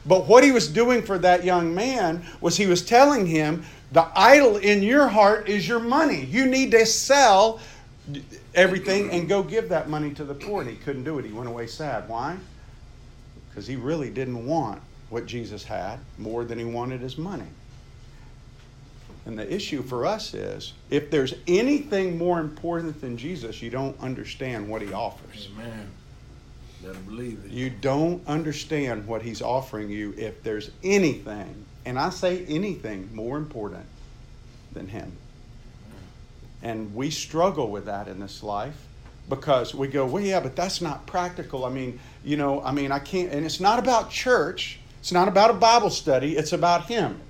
But 0.06 0.26
what 0.26 0.44
he 0.44 0.52
was 0.52 0.68
doing 0.68 1.02
for 1.02 1.18
that 1.18 1.44
young 1.44 1.74
man 1.74 2.24
was 2.40 2.56
he 2.56 2.66
was 2.66 2.84
telling 2.84 3.26
him, 3.26 3.64
the 3.92 4.06
idol 4.14 4.56
in 4.56 4.82
your 4.82 5.08
heart 5.08 5.48
is 5.48 5.66
your 5.66 5.78
money. 5.78 6.24
You 6.24 6.46
need 6.46 6.72
to 6.72 6.84
sell 6.84 7.60
everything 8.54 9.10
and 9.10 9.28
go 9.28 9.42
give 9.42 9.68
that 9.70 9.88
money 9.88 10.12
to 10.14 10.24
the 10.24 10.34
poor. 10.34 10.62
And 10.62 10.70
he 10.70 10.76
couldn't 10.76 11.04
do 11.04 11.18
it. 11.18 11.24
He 11.24 11.32
went 11.32 11.48
away 11.48 11.66
sad. 11.66 12.08
Why? 12.08 12.36
Because 13.48 13.66
he 13.66 13.76
really 13.76 14.10
didn't 14.10 14.46
want 14.46 14.82
what 15.10 15.26
Jesus 15.26 15.64
had 15.64 16.00
more 16.18 16.44
than 16.44 16.58
he 16.58 16.64
wanted 16.64 17.00
his 17.00 17.16
money. 17.16 17.46
And 19.26 19.38
the 19.38 19.50
issue 19.50 19.82
for 19.82 20.04
us 20.04 20.34
is 20.34 20.74
if 20.90 21.10
there's 21.10 21.34
anything 21.46 22.18
more 22.18 22.40
important 22.40 23.00
than 23.00 23.16
Jesus, 23.16 23.62
you 23.62 23.70
don't 23.70 23.98
understand 24.00 24.68
what 24.68 24.82
he 24.82 24.92
offers. 24.92 25.48
Amen. 25.54 25.88
Believe 26.92 27.42
it. 27.44 27.50
You 27.50 27.70
don't 27.70 28.26
understand 28.26 29.06
what 29.06 29.22
he's 29.22 29.42
offering 29.42 29.90
you 29.90 30.14
if 30.16 30.42
there's 30.42 30.70
anything, 30.82 31.64
and 31.84 31.98
I 31.98 32.10
say 32.10 32.44
anything 32.46 33.08
more 33.14 33.38
important 33.38 33.86
than 34.72 34.88
him. 34.88 35.12
And 36.62 36.94
we 36.94 37.10
struggle 37.10 37.70
with 37.70 37.86
that 37.86 38.08
in 38.08 38.20
this 38.20 38.42
life 38.42 38.76
because 39.28 39.74
we 39.74 39.88
go, 39.88 40.06
well, 40.06 40.22
yeah, 40.22 40.40
but 40.40 40.54
that's 40.56 40.80
not 40.80 41.06
practical. 41.06 41.64
I 41.64 41.70
mean, 41.70 41.98
you 42.24 42.36
know, 42.36 42.62
I 42.62 42.72
mean, 42.72 42.92
I 42.92 42.98
can't, 42.98 43.32
and 43.32 43.44
it's 43.44 43.60
not 43.60 43.78
about 43.78 44.10
church, 44.10 44.78
it's 45.00 45.12
not 45.12 45.28
about 45.28 45.50
a 45.50 45.54
Bible 45.54 45.90
study, 45.90 46.36
it's 46.36 46.52
about 46.52 46.86
him. 46.86 47.20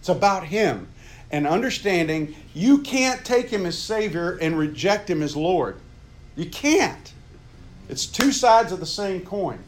It's 0.00 0.08
about 0.08 0.44
him. 0.44 0.88
And 1.30 1.46
understanding 1.46 2.36
you 2.52 2.78
can't 2.78 3.24
take 3.24 3.48
him 3.48 3.66
as 3.66 3.78
Savior 3.78 4.36
and 4.36 4.58
reject 4.58 5.08
him 5.08 5.22
as 5.22 5.34
Lord. 5.34 5.76
You 6.36 6.46
can't. 6.46 7.13
It's 7.88 8.06
two 8.06 8.32
sides 8.32 8.72
of 8.72 8.80
the 8.80 8.86
same 8.86 9.20
coin. 9.22 9.58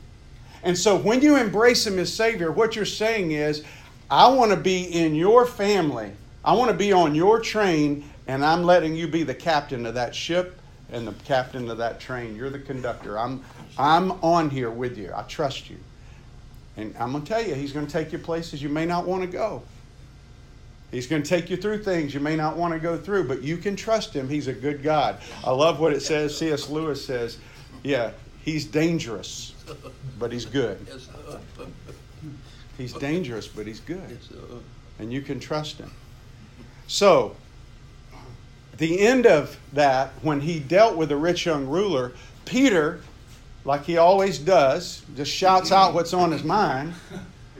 And 0.62 0.76
so 0.76 0.96
when 0.96 1.20
you 1.20 1.36
embrace 1.36 1.86
Him 1.86 1.98
as 1.98 2.12
Savior, 2.12 2.50
what 2.50 2.74
you're 2.74 2.84
saying 2.84 3.32
is, 3.32 3.62
I 4.10 4.28
want 4.28 4.50
to 4.50 4.56
be 4.56 4.84
in 4.84 5.14
your 5.14 5.46
family. 5.46 6.12
I 6.44 6.52
want 6.54 6.70
to 6.70 6.76
be 6.76 6.92
on 6.92 7.14
your 7.14 7.40
train, 7.40 8.04
and 8.26 8.44
I'm 8.44 8.64
letting 8.64 8.94
you 8.94 9.08
be 9.08 9.22
the 9.22 9.34
captain 9.34 9.84
of 9.86 9.94
that 9.94 10.14
ship 10.14 10.58
and 10.92 11.06
the 11.06 11.12
captain 11.24 11.68
of 11.70 11.78
that 11.78 12.00
train. 12.00 12.36
You're 12.36 12.50
the 12.50 12.58
conductor. 12.58 13.18
I'm, 13.18 13.42
I'm 13.78 14.12
on 14.22 14.50
here 14.50 14.70
with 14.70 14.96
you. 14.96 15.12
I 15.14 15.22
trust 15.22 15.68
you. 15.68 15.76
And 16.76 16.94
I'm 16.98 17.12
going 17.12 17.24
to 17.24 17.28
tell 17.28 17.44
you, 17.44 17.54
He's 17.54 17.72
going 17.72 17.86
to 17.86 17.92
take 17.92 18.12
you 18.12 18.18
places 18.18 18.62
you 18.62 18.68
may 18.68 18.86
not 18.86 19.06
want 19.06 19.22
to 19.22 19.28
go. 19.28 19.62
He's 20.90 21.06
going 21.06 21.22
to 21.22 21.28
take 21.28 21.50
you 21.50 21.56
through 21.56 21.82
things 21.82 22.14
you 22.14 22.20
may 22.20 22.36
not 22.36 22.56
want 22.56 22.72
to 22.72 22.78
go 22.78 22.96
through, 22.96 23.26
but 23.26 23.42
you 23.42 23.56
can 23.56 23.74
trust 23.74 24.14
Him. 24.14 24.28
He's 24.28 24.46
a 24.46 24.52
good 24.52 24.82
God. 24.82 25.18
I 25.44 25.50
love 25.50 25.80
what 25.80 25.92
it 25.92 26.00
says. 26.00 26.36
C.S. 26.36 26.68
Lewis 26.68 27.04
says, 27.04 27.38
yeah, 27.82 28.12
he's 28.42 28.64
dangerous, 28.64 29.54
but 30.18 30.32
he's 30.32 30.44
good. 30.44 30.86
He's 32.76 32.92
dangerous, 32.92 33.48
but 33.48 33.66
he's 33.66 33.80
good. 33.80 34.18
And 34.98 35.12
you 35.12 35.22
can 35.22 35.40
trust 35.40 35.78
him. 35.78 35.90
So, 36.86 37.36
the 38.76 39.00
end 39.00 39.26
of 39.26 39.58
that, 39.72 40.10
when 40.22 40.40
he 40.40 40.60
dealt 40.60 40.96
with 40.96 41.08
the 41.08 41.16
rich 41.16 41.46
young 41.46 41.66
ruler, 41.66 42.12
Peter, 42.44 43.00
like 43.64 43.84
he 43.84 43.96
always 43.96 44.38
does, 44.38 45.02
just 45.16 45.30
shouts 45.30 45.72
out 45.72 45.94
what's 45.94 46.12
on 46.12 46.30
his 46.30 46.44
mind 46.44 46.94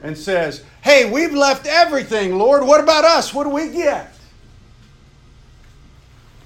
and 0.03 0.17
says, 0.17 0.63
Hey, 0.81 1.09
we've 1.11 1.33
left 1.33 1.65
everything, 1.65 2.37
Lord. 2.37 2.65
What 2.65 2.79
about 2.79 3.03
us? 3.03 3.33
What 3.33 3.43
do 3.43 3.49
we 3.49 3.69
get? 3.69 4.13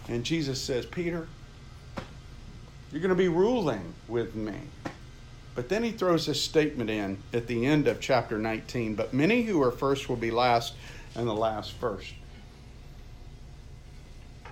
And 0.07 0.23
Jesus 0.23 0.61
says, 0.61 0.85
Peter, 0.85 1.27
you're 2.91 3.01
going 3.01 3.09
to 3.09 3.15
be 3.15 3.27
ruling 3.27 3.93
with 4.07 4.35
me. 4.35 4.55
But 5.55 5.69
then 5.69 5.83
he 5.83 5.91
throws 5.91 6.25
this 6.25 6.41
statement 6.41 6.89
in 6.89 7.17
at 7.33 7.47
the 7.47 7.65
end 7.65 7.87
of 7.87 7.99
chapter 7.99 8.37
19 8.37 8.95
But 8.95 9.13
many 9.13 9.43
who 9.43 9.61
are 9.61 9.71
first 9.71 10.09
will 10.09 10.15
be 10.15 10.31
last, 10.31 10.73
and 11.15 11.27
the 11.27 11.33
last 11.33 11.73
first. 11.73 12.13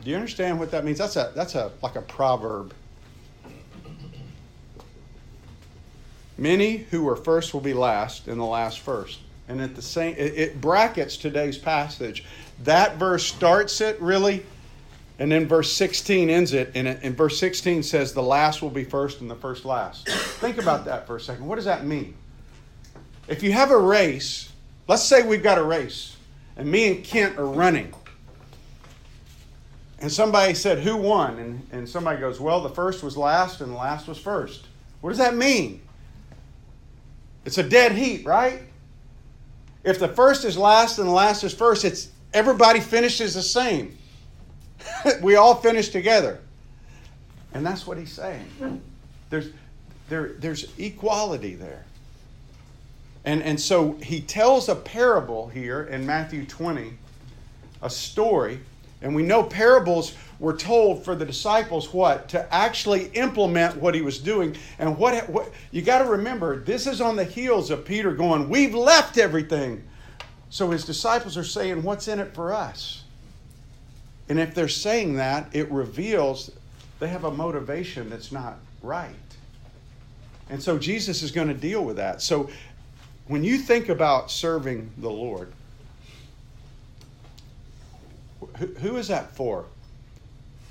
Do 0.03 0.09
you 0.09 0.15
understand 0.15 0.59
what 0.59 0.71
that 0.71 0.85
means? 0.85 0.97
That's 0.97 1.15
a 1.15 1.31
that's 1.35 1.55
a 1.55 1.71
like 1.81 1.95
a 1.95 2.01
proverb. 2.01 2.73
Many 6.37 6.77
who 6.77 7.07
are 7.09 7.17
first 7.17 7.53
will 7.53 7.61
be 7.61 7.73
last, 7.73 8.27
and 8.27 8.39
the 8.39 8.45
last 8.45 8.79
first. 8.79 9.19
And 9.49 9.59
at 9.61 9.75
the 9.75 9.81
same, 9.81 10.15
it, 10.15 10.37
it 10.37 10.61
brackets 10.61 11.17
today's 11.17 11.57
passage. 11.57 12.23
That 12.63 12.97
verse 12.97 13.25
starts 13.25 13.81
it 13.81 13.99
really 14.01 14.45
and 15.19 15.29
then 15.29 15.47
verse 15.47 15.71
16 15.73 16.29
ends 16.29 16.53
it, 16.53 16.71
and, 16.73 16.87
it, 16.87 16.99
and 17.03 17.15
verse 17.15 17.37
16 17.37 17.83
says, 17.83 18.13
The 18.13 18.23
last 18.23 18.61
will 18.61 18.69
be 18.69 18.85
first 18.85 19.19
and 19.19 19.29
the 19.29 19.35
first 19.35 19.65
last. 19.65 20.07
Think 20.07 20.57
about 20.57 20.85
that 20.85 21.05
for 21.05 21.17
a 21.17 21.19
second. 21.19 21.45
What 21.45 21.57
does 21.57 21.65
that 21.65 21.85
mean? 21.85 22.15
If 23.27 23.43
you 23.43 23.51
have 23.51 23.69
a 23.69 23.77
race, 23.77 24.51
let's 24.87 25.03
say 25.03 25.21
we've 25.21 25.43
got 25.43 25.57
a 25.57 25.63
race, 25.63 26.15
and 26.55 26.71
me 26.71 26.87
and 26.87 27.03
Kent 27.03 27.37
are 27.37 27.45
running. 27.45 27.93
And 29.99 30.09
somebody 30.09 30.53
said, 30.53 30.79
Who 30.79 30.95
won? 30.95 31.37
And, 31.37 31.67
and 31.73 31.87
somebody 31.87 32.21
goes, 32.21 32.39
Well, 32.39 32.61
the 32.61 32.69
first 32.69 33.03
was 33.03 33.17
last 33.17 33.59
and 33.59 33.73
the 33.73 33.77
last 33.77 34.07
was 34.07 34.17
first. 34.17 34.67
What 35.01 35.09
does 35.09 35.19
that 35.19 35.35
mean? 35.35 35.81
It's 37.43 37.57
a 37.57 37.63
dead 37.63 37.91
heat, 37.91 38.25
right? 38.25 38.61
If 39.83 39.99
the 39.99 40.07
first 40.07 40.45
is 40.45 40.57
last 40.57 40.97
and 40.97 41.09
the 41.09 41.13
last 41.13 41.43
is 41.43 41.53
first, 41.53 41.83
it's 41.83 42.09
everybody 42.33 42.79
finishes 42.79 43.33
the 43.33 43.41
same. 43.41 43.97
we 45.21 45.35
all 45.35 45.55
finish 45.55 45.89
together. 45.89 46.39
And 47.53 47.65
that's 47.65 47.87
what 47.87 47.97
he's 47.97 48.11
saying. 48.11 48.45
There's, 49.29 49.49
there, 50.07 50.33
there's 50.39 50.67
equality 50.77 51.55
there. 51.55 51.85
And, 53.25 53.43
and 53.43 53.59
so 53.59 53.93
he 54.01 54.21
tells 54.21 54.69
a 54.69 54.75
parable 54.75 55.49
here 55.49 55.83
in 55.83 56.05
Matthew 56.05 56.45
20, 56.45 56.93
a 57.81 57.89
story. 57.89 58.59
And 59.01 59.15
we 59.15 59.23
know 59.23 59.43
parables 59.43 60.13
were 60.39 60.55
told 60.55 61.03
for 61.03 61.15
the 61.15 61.25
disciples 61.25 61.93
what? 61.93 62.29
To 62.29 62.53
actually 62.53 63.07
implement 63.07 63.77
what 63.77 63.95
he 63.95 64.01
was 64.01 64.19
doing. 64.19 64.55
And 64.77 64.97
what, 64.97 65.29
what 65.29 65.51
you 65.71 65.81
got 65.81 65.99
to 65.99 66.09
remember, 66.09 66.59
this 66.59 66.87
is 66.87 67.01
on 67.01 67.15
the 67.15 67.23
heels 67.23 67.71
of 67.71 67.85
Peter 67.85 68.13
going, 68.13 68.49
We've 68.49 68.75
left 68.75 69.17
everything. 69.17 69.83
So 70.49 70.71
his 70.71 70.85
disciples 70.85 71.37
are 71.37 71.43
saying, 71.43 71.83
What's 71.83 72.07
in 72.07 72.19
it 72.19 72.33
for 72.33 72.53
us? 72.53 73.03
And 74.29 74.39
if 74.39 74.53
they're 74.53 74.67
saying 74.67 75.15
that, 75.15 75.49
it 75.53 75.69
reveals 75.71 76.51
they 76.99 77.07
have 77.07 77.23
a 77.23 77.31
motivation 77.31 78.09
that's 78.09 78.31
not 78.31 78.59
right. 78.83 79.15
And 80.49 80.61
so 80.61 80.77
Jesus 80.77 81.23
is 81.23 81.31
going 81.31 81.47
to 81.47 81.53
deal 81.53 81.83
with 81.83 81.97
that. 81.97 82.21
So 82.21 82.49
when 83.27 83.43
you 83.43 83.57
think 83.57 83.89
about 83.89 84.31
serving 84.31 84.91
the 84.97 85.09
Lord, 85.09 85.51
who 88.79 88.97
is 88.97 89.07
that 89.07 89.35
for? 89.35 89.65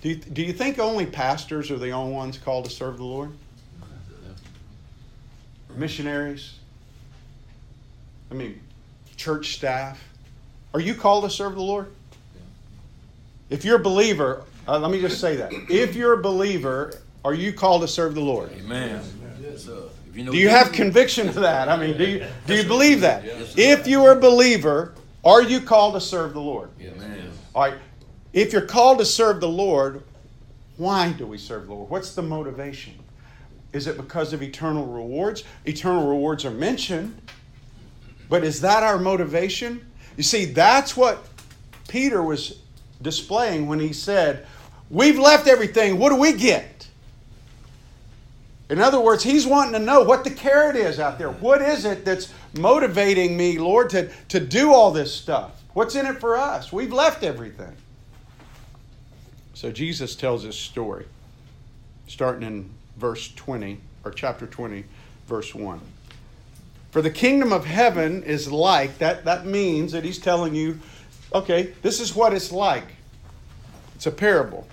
Do 0.01 0.11
you, 0.11 0.17
do 0.17 0.43
you 0.43 0.53
think 0.53 0.79
only 0.79 1.07
pastors 1.07 1.71
are 1.71 1.79
the 1.79 1.91
only 1.91 2.13
ones 2.13 2.39
called 2.39 2.65
to 2.67 2.71
serve 2.71 2.99
the 2.99 3.05
Lord? 3.05 3.33
Missionaries? 5.77 6.55
I 8.31 8.35
mean, 8.35 8.61
church 9.17 9.55
staff? 9.55 10.03
Are 10.75 10.81
you 10.81 10.95
called 10.95 11.25
to 11.25 11.31
serve 11.31 11.55
the 11.55 11.63
Lord? 11.63 11.91
If 13.51 13.65
you're 13.65 13.77
a 13.77 13.83
believer, 13.83 14.45
uh, 14.67 14.79
let 14.79 14.91
me 14.91 15.01
just 15.01 15.21
say 15.21 15.37
that. 15.37 15.53
If 15.71 15.95
you're 15.97 16.15
a 16.15 16.23
believer, 16.23 16.93
are 17.25 17.35
you 17.35 17.53
called 17.53 17.83
to 17.83 17.89
serve 17.89 18.15
the 18.15 18.21
Lord? 18.21 18.51
Amen. 18.53 19.03
Yes, 19.41 19.69
you 20.15 20.25
know 20.25 20.33
do 20.33 20.39
you 20.39 20.49
have 20.49 20.73
conviction 20.73 21.29
of 21.29 21.37
that? 21.37 21.69
I 21.69 21.77
mean, 21.77 21.97
do 21.97 22.05
you, 22.05 22.27
do 22.47 22.55
you 22.55 22.65
believe 22.65 23.01
that? 23.01 23.25
If 23.57 23.87
you 23.87 24.05
are 24.05 24.13
a 24.13 24.21
believer, 24.21 24.95
are 25.25 25.43
you 25.43 25.61
called 25.61 25.95
to 25.95 26.01
serve 26.01 26.35
the 26.35 26.41
Lord? 26.41 26.71
Amen. 26.81 27.31
All 27.55 27.63
right. 27.63 27.75
If 28.33 28.53
you're 28.53 28.63
called 28.63 28.99
to 28.99 29.05
serve 29.05 29.41
the 29.41 29.49
Lord, 29.49 30.03
why 30.77 31.13
do 31.13 31.27
we 31.27 31.39
serve 31.39 31.67
the 31.67 31.75
Lord? 31.75 31.91
What's 31.91 32.15
the 32.15 32.23
motivation? 32.23 32.95
Is 33.73 33.87
it 33.87 33.97
because 33.97 34.33
of 34.33 34.43
eternal 34.43 34.87
rewards? 34.87 35.45
Eternal 35.67 36.09
rewards 36.09 36.45
are 36.45 36.51
mentioned, 36.51 37.21
but 38.29 38.45
is 38.45 38.61
that 38.61 38.83
our 38.83 38.99
motivation? 38.99 39.87
You 40.17 40.23
see, 40.23 40.47
that's 40.47 40.97
what 40.97 41.27
Peter 41.89 42.23
was 42.23 42.61
displaying 43.03 43.67
when 43.67 43.81
he 43.81 43.93
said, 43.93 44.47
We've 44.91 45.19
left 45.19 45.47
everything. 45.47 45.99
What 45.99 46.11
do 46.11 46.17
we 46.17 46.33
get? 46.33 46.89
In 48.71 48.81
other 48.81 49.01
words, 49.01 49.23
he's 49.23 49.47
wanting 49.47 49.73
to 49.73 49.79
know 49.79 50.03
what 50.03 50.25
the 50.25 50.31
carrot 50.31 50.77
is 50.77 50.99
out 50.99 51.19
there. 51.19 51.31
What 51.31 51.63
is 51.63 51.85
it 51.85 52.05
that's 52.05 52.33
motivating 52.59 53.37
me, 53.37 53.59
Lord, 53.59 53.91
to, 53.91 54.11
to 54.29 54.41
do 54.41 54.73
all 54.73 54.91
this 54.91 55.15
stuff? 55.15 55.63
What's 55.73 55.95
in 55.95 56.07
it 56.07 56.21
for 56.21 56.37
us? 56.37 56.73
We've 56.73 56.93
left 56.93 57.23
everything. 57.23 57.75
So 59.55 59.73
Jesus 59.73 60.15
tells 60.15 60.45
this 60.45 60.57
story, 60.57 61.07
starting 62.07 62.47
in 62.47 62.71
verse 62.97 63.33
20, 63.35 63.81
or 64.05 64.11
chapter 64.11 64.47
20, 64.47 64.85
verse 65.27 65.55
1. 65.55 65.81
For 66.91 67.03
the 67.03 67.11
kingdom 67.11 67.53
of 67.53 67.65
heaven 67.65 68.23
is 68.23 68.51
like, 68.51 68.99
that, 68.99 69.25
that 69.25 69.47
means 69.47 69.93
that 69.93 70.05
he's 70.05 70.19
telling 70.19 70.55
you 70.55 70.79
Okay, 71.35 71.75
this 71.83 72.01
is 72.01 72.15
what 72.15 72.33
it's 72.33 72.53
like. 72.53 72.87
It's 73.95 74.07
a 74.07 74.11
parable. 74.11 74.67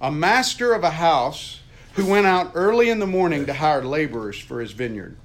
A 0.00 0.10
master 0.10 0.72
of 0.72 0.82
a 0.82 0.90
house 0.90 1.60
who 1.94 2.06
went 2.06 2.26
out 2.26 2.52
early 2.54 2.90
in 2.90 2.98
the 2.98 3.06
morning 3.06 3.46
to 3.46 3.54
hire 3.54 3.84
laborers 3.84 4.38
for 4.38 4.60
his 4.60 4.72
vineyard. 4.72 5.16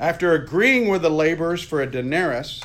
After 0.00 0.34
agreeing 0.34 0.88
with 0.88 1.02
the 1.02 1.10
laborers 1.10 1.62
for 1.62 1.80
a 1.80 1.86
denarius 1.86 2.60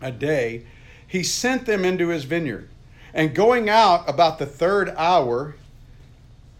a 0.00 0.10
day, 0.10 0.64
he 1.06 1.22
sent 1.22 1.66
them 1.66 1.84
into 1.84 2.08
his 2.08 2.24
vineyard. 2.24 2.68
And 3.12 3.34
going 3.34 3.68
out 3.68 4.08
about 4.08 4.38
the 4.38 4.46
third 4.46 4.92
hour, 4.96 5.54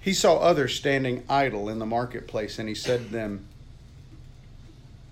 he 0.00 0.12
saw 0.12 0.36
others 0.36 0.76
standing 0.76 1.24
idle 1.28 1.68
in 1.68 1.78
the 1.78 1.86
marketplace, 1.86 2.58
and 2.58 2.68
he 2.68 2.74
said 2.74 3.06
to 3.06 3.12
them, 3.12 3.46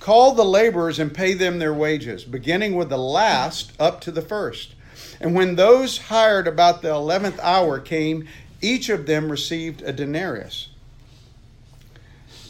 Call 0.00 0.32
the 0.32 0.44
laborers 0.44 0.98
and 0.98 1.12
pay 1.12 1.34
them 1.34 1.58
their 1.58 1.74
wages, 1.74 2.24
beginning 2.24 2.76
with 2.76 2.88
the 2.88 2.98
last 2.98 3.72
up 3.80 4.00
to 4.02 4.10
the 4.10 4.22
first. 4.22 4.74
And 5.20 5.34
when 5.34 5.56
those 5.56 5.98
hired 5.98 6.46
about 6.46 6.82
the 6.82 6.90
eleventh 6.90 7.38
hour 7.40 7.80
came, 7.80 8.28
each 8.60 8.88
of 8.88 9.06
them 9.06 9.30
received 9.30 9.82
a 9.82 9.92
denarius. 9.92 10.68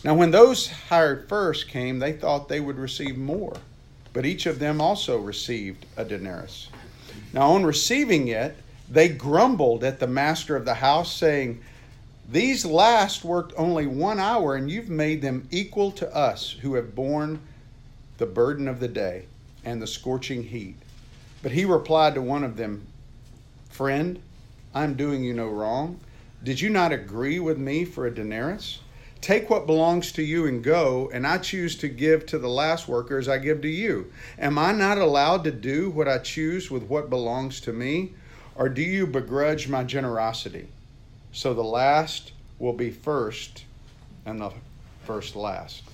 Now, 0.04 0.14
when 0.14 0.30
those 0.30 0.68
hired 0.68 1.28
first 1.28 1.68
came, 1.68 1.98
they 1.98 2.12
thought 2.12 2.48
they 2.48 2.60
would 2.60 2.78
receive 2.78 3.16
more, 3.16 3.56
but 4.12 4.24
each 4.24 4.46
of 4.46 4.58
them 4.58 4.80
also 4.80 5.18
received 5.18 5.86
a 5.96 6.04
denarius. 6.04 6.68
Now, 7.32 7.50
on 7.50 7.64
receiving 7.64 8.28
it, 8.28 8.56
they 8.88 9.08
grumbled 9.08 9.84
at 9.84 9.98
the 9.98 10.06
master 10.06 10.56
of 10.56 10.64
the 10.64 10.74
house, 10.74 11.12
saying, 11.12 11.60
These 12.30 12.66
last 12.66 13.24
worked 13.24 13.54
only 13.56 13.86
one 13.86 14.20
hour, 14.20 14.54
and 14.54 14.70
you've 14.70 14.90
made 14.90 15.22
them 15.22 15.48
equal 15.50 15.90
to 15.92 16.14
us 16.14 16.50
who 16.60 16.74
have 16.74 16.94
borne 16.94 17.40
the 18.18 18.26
burden 18.26 18.68
of 18.68 18.80
the 18.80 18.88
day 18.88 19.24
and 19.64 19.80
the 19.80 19.86
scorching 19.86 20.42
heat. 20.42 20.76
But 21.42 21.52
he 21.52 21.64
replied 21.64 22.14
to 22.16 22.22
one 22.22 22.44
of 22.44 22.58
them, 22.58 22.86
Friend, 23.70 24.20
I'm 24.74 24.92
doing 24.92 25.24
you 25.24 25.32
no 25.32 25.48
wrong. 25.48 26.00
Did 26.44 26.60
you 26.60 26.68
not 26.68 26.92
agree 26.92 27.40
with 27.40 27.56
me 27.56 27.86
for 27.86 28.06
a 28.06 28.14
denarius? 28.14 28.80
Take 29.22 29.48
what 29.48 29.66
belongs 29.66 30.12
to 30.12 30.22
you 30.22 30.46
and 30.46 30.62
go, 30.62 31.10
and 31.14 31.26
I 31.26 31.38
choose 31.38 31.76
to 31.78 31.88
give 31.88 32.26
to 32.26 32.38
the 32.38 32.48
last 32.48 32.88
worker 32.88 33.16
as 33.16 33.28
I 33.28 33.38
give 33.38 33.62
to 33.62 33.68
you. 33.68 34.12
Am 34.38 34.58
I 34.58 34.72
not 34.72 34.98
allowed 34.98 35.44
to 35.44 35.50
do 35.50 35.88
what 35.88 36.06
I 36.06 36.18
choose 36.18 36.70
with 36.70 36.82
what 36.82 37.08
belongs 37.08 37.58
to 37.62 37.72
me? 37.72 38.12
Or 38.54 38.68
do 38.68 38.82
you 38.82 39.06
begrudge 39.06 39.66
my 39.66 39.82
generosity? 39.82 40.68
So 41.38 41.54
the 41.54 41.62
last 41.62 42.32
will 42.58 42.72
be 42.72 42.90
first, 42.90 43.62
and 44.26 44.40
the 44.40 44.50
first 45.04 45.36
last. 45.36 45.84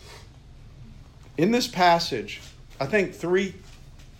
In 1.36 1.50
this 1.50 1.68
passage, 1.68 2.40
I 2.80 2.86
think 2.86 3.14
three 3.14 3.54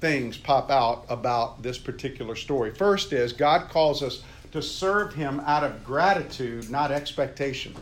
things 0.03 0.37
pop 0.37 0.71
out 0.71 1.07
about 1.09 1.63
this 1.63 1.79
particular 1.79 2.37
story. 2.37 2.75
First 2.75 3.15
is 3.15 3.33
God 3.33 3.71
calls 3.71 4.03
us 4.03 4.23
to 4.53 4.61
serve 4.61 5.15
Him 5.15 5.41
out 5.47 5.65
of 5.65 5.83
gratitude, 5.83 6.69
not 6.69 6.91
expectation. 6.91 7.75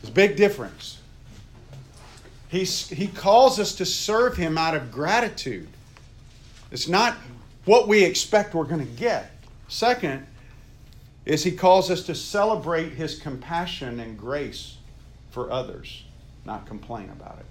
There's 0.00 0.08
a 0.08 0.14
big 0.14 0.36
difference. 0.36 1.02
He's, 2.48 2.88
he 2.88 3.08
calls 3.08 3.60
us 3.60 3.74
to 3.74 3.84
serve 3.84 4.38
Him 4.38 4.56
out 4.56 4.74
of 4.74 4.90
gratitude. 4.90 5.68
It's 6.70 6.88
not 6.88 7.18
what 7.66 7.88
we 7.88 8.04
expect 8.04 8.54
we're 8.54 8.64
going 8.64 8.86
to 8.86 8.92
get. 8.98 9.32
Second, 9.68 10.26
is 11.28 11.44
He 11.44 11.52
calls 11.52 11.90
us 11.90 12.02
to 12.04 12.14
celebrate 12.14 12.94
His 12.94 13.18
compassion 13.18 14.00
and 14.00 14.18
grace 14.18 14.78
for 15.30 15.52
others, 15.52 16.04
not 16.46 16.66
complain 16.66 17.10
about 17.10 17.38
it. 17.38 17.46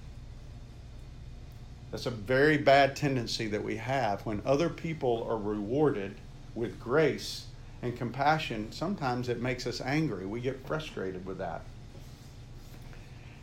That's 1.92 2.08
a 2.08 2.12
very 2.12 2.58
bad 2.58 2.96
tendency 2.96 3.48
that 3.48 3.64
we 3.64 3.78
have 3.78 4.26
when 4.26 4.42
other 4.46 4.68
people 4.68 5.26
are 5.30 5.38
rewarded 5.38 6.16
with 6.56 6.80
grace 6.80 7.46
and 7.84 7.96
compassion. 7.96 8.72
Sometimes 8.72 9.30
it 9.30 9.42
makes 9.42 9.68
us 9.68 9.80
angry. 9.80 10.26
We 10.26 10.42
get 10.42 10.66
frustrated 10.66 11.26
with 11.26 11.38
that. 11.38 11.62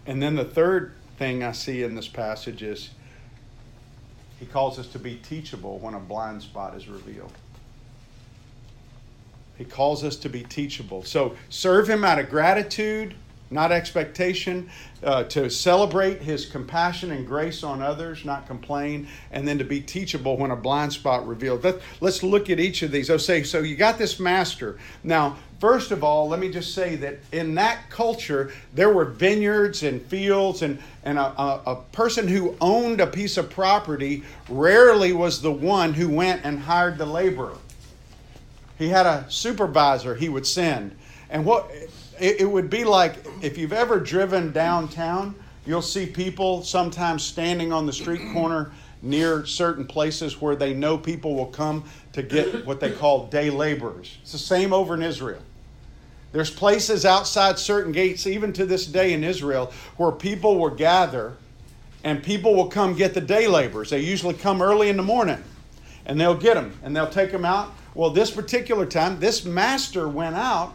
And 0.04 0.20
then 0.20 0.34
the 0.34 0.44
third 0.44 0.94
thing 1.16 1.44
I 1.44 1.52
see 1.52 1.84
in 1.84 1.94
this 1.94 2.08
passage 2.08 2.62
is 2.62 2.90
he 4.40 4.46
calls 4.46 4.80
us 4.80 4.88
to 4.88 4.98
be 4.98 5.14
teachable 5.14 5.78
when 5.78 5.94
a 5.94 6.00
blind 6.00 6.42
spot 6.42 6.76
is 6.76 6.88
revealed. 6.88 7.32
He 9.56 9.64
calls 9.64 10.04
us 10.04 10.16
to 10.16 10.28
be 10.28 10.42
teachable. 10.42 11.02
So 11.04 11.36
serve 11.48 11.88
him 11.88 12.04
out 12.04 12.18
of 12.18 12.28
gratitude, 12.28 13.14
not 13.50 13.70
expectation, 13.70 14.68
uh, 15.02 15.24
to 15.24 15.48
celebrate 15.48 16.20
his 16.20 16.46
compassion 16.46 17.12
and 17.12 17.26
grace 17.26 17.62
on 17.62 17.80
others, 17.80 18.24
not 18.24 18.46
complain, 18.46 19.06
and 19.30 19.46
then 19.46 19.58
to 19.58 19.64
be 19.64 19.80
teachable 19.80 20.36
when 20.36 20.50
a 20.50 20.56
blind 20.56 20.92
spot 20.92 21.26
revealed. 21.26 21.62
Let, 21.62 21.80
us 22.02 22.22
look 22.22 22.50
at 22.50 22.58
each 22.58 22.82
of 22.82 22.90
these. 22.90 23.10
I'll 23.10 23.18
say, 23.18 23.42
so 23.42 23.60
you 23.60 23.76
got 23.76 23.98
this 23.98 24.18
master. 24.18 24.78
Now, 25.02 25.36
First 25.64 25.92
of 25.92 26.04
all, 26.04 26.28
let 26.28 26.40
me 26.40 26.50
just 26.50 26.74
say 26.74 26.96
that 26.96 27.20
in 27.32 27.54
that 27.54 27.88
culture, 27.88 28.52
there 28.74 28.92
were 28.92 29.06
vineyards 29.06 29.82
and 29.82 30.02
fields, 30.02 30.60
and, 30.60 30.78
and 31.04 31.16
a, 31.16 31.22
a, 31.40 31.62
a, 31.66 31.76
person 31.90 32.28
who 32.28 32.54
owned 32.60 33.00
a 33.00 33.06
piece 33.06 33.38
of 33.38 33.48
property 33.48 34.24
rarely 34.50 35.14
was 35.14 35.40
the 35.40 35.50
one 35.50 35.94
who 35.94 36.10
went 36.10 36.44
and 36.44 36.58
hired 36.58 36.98
the 36.98 37.06
laborer. 37.06 37.56
He 38.78 38.88
had 38.88 39.06
a 39.06 39.24
supervisor 39.28 40.14
he 40.14 40.28
would 40.28 40.46
send. 40.46 40.96
And 41.30 41.44
what 41.44 41.70
it, 42.20 42.40
it 42.40 42.44
would 42.44 42.70
be 42.70 42.84
like 42.84 43.16
if 43.42 43.58
you've 43.58 43.72
ever 43.72 44.00
driven 44.00 44.52
downtown, 44.52 45.34
you'll 45.66 45.82
see 45.82 46.06
people 46.06 46.62
sometimes 46.62 47.22
standing 47.22 47.72
on 47.72 47.86
the 47.86 47.92
street 47.92 48.22
corner 48.32 48.72
near 49.02 49.44
certain 49.44 49.86
places 49.86 50.40
where 50.40 50.56
they 50.56 50.72
know 50.72 50.96
people 50.96 51.34
will 51.34 51.46
come 51.46 51.84
to 52.12 52.22
get 52.22 52.64
what 52.66 52.80
they 52.80 52.90
call 52.90 53.26
day 53.26 53.50
laborers. 53.50 54.16
It's 54.22 54.32
the 54.32 54.38
same 54.38 54.72
over 54.72 54.94
in 54.94 55.02
Israel. 55.02 55.42
There's 56.32 56.50
places 56.50 57.04
outside 57.04 57.58
certain 57.58 57.92
gates, 57.92 58.26
even 58.26 58.52
to 58.54 58.66
this 58.66 58.86
day 58.86 59.12
in 59.12 59.22
Israel, 59.22 59.72
where 59.98 60.10
people 60.10 60.58
will 60.58 60.70
gather 60.70 61.34
and 62.02 62.22
people 62.22 62.54
will 62.54 62.66
come 62.66 62.94
get 62.94 63.14
the 63.14 63.20
day 63.20 63.46
laborers. 63.46 63.90
They 63.90 64.00
usually 64.00 64.34
come 64.34 64.60
early 64.60 64.88
in 64.88 64.96
the 64.96 65.02
morning 65.02 65.42
and 66.06 66.20
they'll 66.20 66.34
get 66.34 66.54
them 66.54 66.76
and 66.82 66.94
they'll 66.96 67.08
take 67.08 67.30
them 67.30 67.44
out. 67.44 67.72
Well, 67.94 68.10
this 68.10 68.30
particular 68.30 68.86
time, 68.86 69.20
this 69.20 69.44
master 69.44 70.08
went 70.08 70.34
out. 70.34 70.74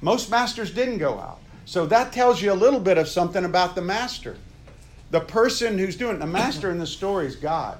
Most 0.00 0.30
masters 0.30 0.70
didn't 0.70 0.98
go 0.98 1.18
out. 1.18 1.40
So 1.64 1.86
that 1.86 2.12
tells 2.12 2.40
you 2.40 2.52
a 2.52 2.54
little 2.54 2.80
bit 2.80 2.98
of 2.98 3.08
something 3.08 3.44
about 3.44 3.74
the 3.74 3.82
master. 3.82 4.36
The 5.10 5.20
person 5.20 5.78
who's 5.78 5.96
doing 5.96 6.16
it, 6.16 6.18
the 6.18 6.26
master 6.26 6.70
in 6.70 6.78
the 6.78 6.86
story 6.86 7.26
is 7.26 7.36
God. 7.36 7.78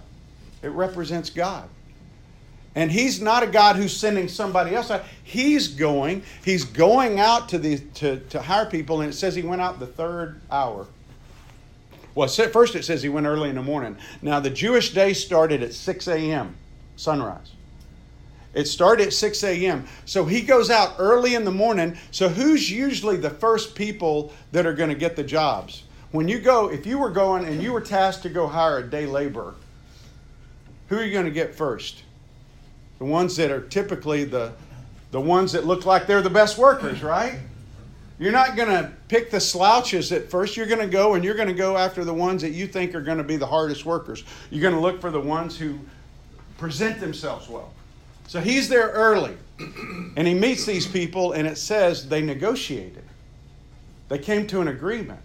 It 0.62 0.68
represents 0.68 1.30
God. 1.30 1.68
And 2.74 2.90
he's 2.90 3.20
not 3.20 3.42
a 3.42 3.46
God 3.46 3.76
who's 3.76 3.94
sending 3.96 4.28
somebody 4.28 4.74
else 4.74 4.90
out. 4.90 5.04
He's 5.24 5.68
going, 5.68 6.22
he's 6.44 6.64
going 6.64 7.18
out 7.18 7.48
to, 7.50 7.58
the, 7.58 7.78
to, 7.94 8.20
to 8.20 8.40
hire 8.40 8.66
people, 8.66 9.00
and 9.00 9.10
it 9.10 9.14
says 9.14 9.34
he 9.34 9.42
went 9.42 9.60
out 9.60 9.78
the 9.78 9.86
third 9.86 10.40
hour. 10.50 10.86
Well, 12.14 12.28
first 12.28 12.74
it 12.74 12.84
says 12.84 13.02
he 13.02 13.08
went 13.08 13.26
early 13.26 13.48
in 13.48 13.56
the 13.56 13.62
morning. 13.62 13.96
Now, 14.22 14.40
the 14.40 14.50
Jewish 14.50 14.92
day 14.92 15.12
started 15.12 15.62
at 15.62 15.72
6 15.72 16.08
a.m., 16.08 16.56
sunrise. 16.96 17.52
It 18.54 18.66
started 18.66 19.08
at 19.08 19.12
6 19.12 19.44
a.m. 19.44 19.86
So 20.04 20.24
he 20.24 20.40
goes 20.40 20.70
out 20.70 20.96
early 20.98 21.34
in 21.34 21.44
the 21.44 21.50
morning. 21.50 21.96
So, 22.10 22.28
who's 22.28 22.70
usually 22.70 23.16
the 23.16 23.30
first 23.30 23.74
people 23.74 24.32
that 24.52 24.66
are 24.66 24.72
going 24.72 24.88
to 24.88 24.96
get 24.96 25.16
the 25.16 25.22
jobs? 25.24 25.82
When 26.12 26.28
you 26.28 26.38
go, 26.38 26.70
if 26.70 26.86
you 26.86 26.98
were 26.98 27.10
going 27.10 27.44
and 27.44 27.62
you 27.62 27.72
were 27.72 27.82
tasked 27.82 28.22
to 28.22 28.30
go 28.30 28.46
hire 28.46 28.78
a 28.78 28.88
day 28.88 29.06
laborer, 29.06 29.54
who 30.88 30.96
are 30.96 31.04
you 31.04 31.12
going 31.12 31.26
to 31.26 31.30
get 31.30 31.54
first? 31.54 32.02
the 32.98 33.04
ones 33.04 33.36
that 33.36 33.50
are 33.50 33.60
typically 33.60 34.24
the, 34.24 34.52
the 35.10 35.20
ones 35.20 35.52
that 35.52 35.64
look 35.64 35.86
like 35.86 36.06
they're 36.06 36.22
the 36.22 36.30
best 36.30 36.58
workers, 36.58 37.02
right? 37.02 37.38
You're 38.18 38.32
not 38.32 38.56
going 38.56 38.68
to 38.68 38.92
pick 39.06 39.30
the 39.30 39.38
slouches 39.38 40.10
at 40.10 40.28
first. 40.28 40.56
You're 40.56 40.66
going 40.66 40.80
to 40.80 40.88
go 40.88 41.14
and 41.14 41.24
you're 41.24 41.36
going 41.36 41.48
to 41.48 41.54
go 41.54 41.76
after 41.76 42.04
the 42.04 42.12
ones 42.12 42.42
that 42.42 42.50
you 42.50 42.66
think 42.66 42.94
are 42.94 43.00
going 43.00 43.18
to 43.18 43.24
be 43.24 43.36
the 43.36 43.46
hardest 43.46 43.84
workers. 43.84 44.24
You're 44.50 44.62
going 44.62 44.74
to 44.74 44.80
look 44.80 45.00
for 45.00 45.12
the 45.12 45.20
ones 45.20 45.56
who 45.56 45.78
present 46.58 46.98
themselves 46.98 47.48
well. 47.48 47.72
So 48.28 48.40
he's 48.40 48.68
there 48.68 48.90
early 48.90 49.36
and 49.58 50.26
he 50.26 50.34
meets 50.34 50.66
these 50.66 50.86
people, 50.86 51.32
and 51.32 51.48
it 51.48 51.58
says 51.58 52.08
they 52.08 52.22
negotiated. 52.22 53.02
They 54.08 54.18
came 54.18 54.46
to 54.48 54.60
an 54.60 54.68
agreement 54.68 55.20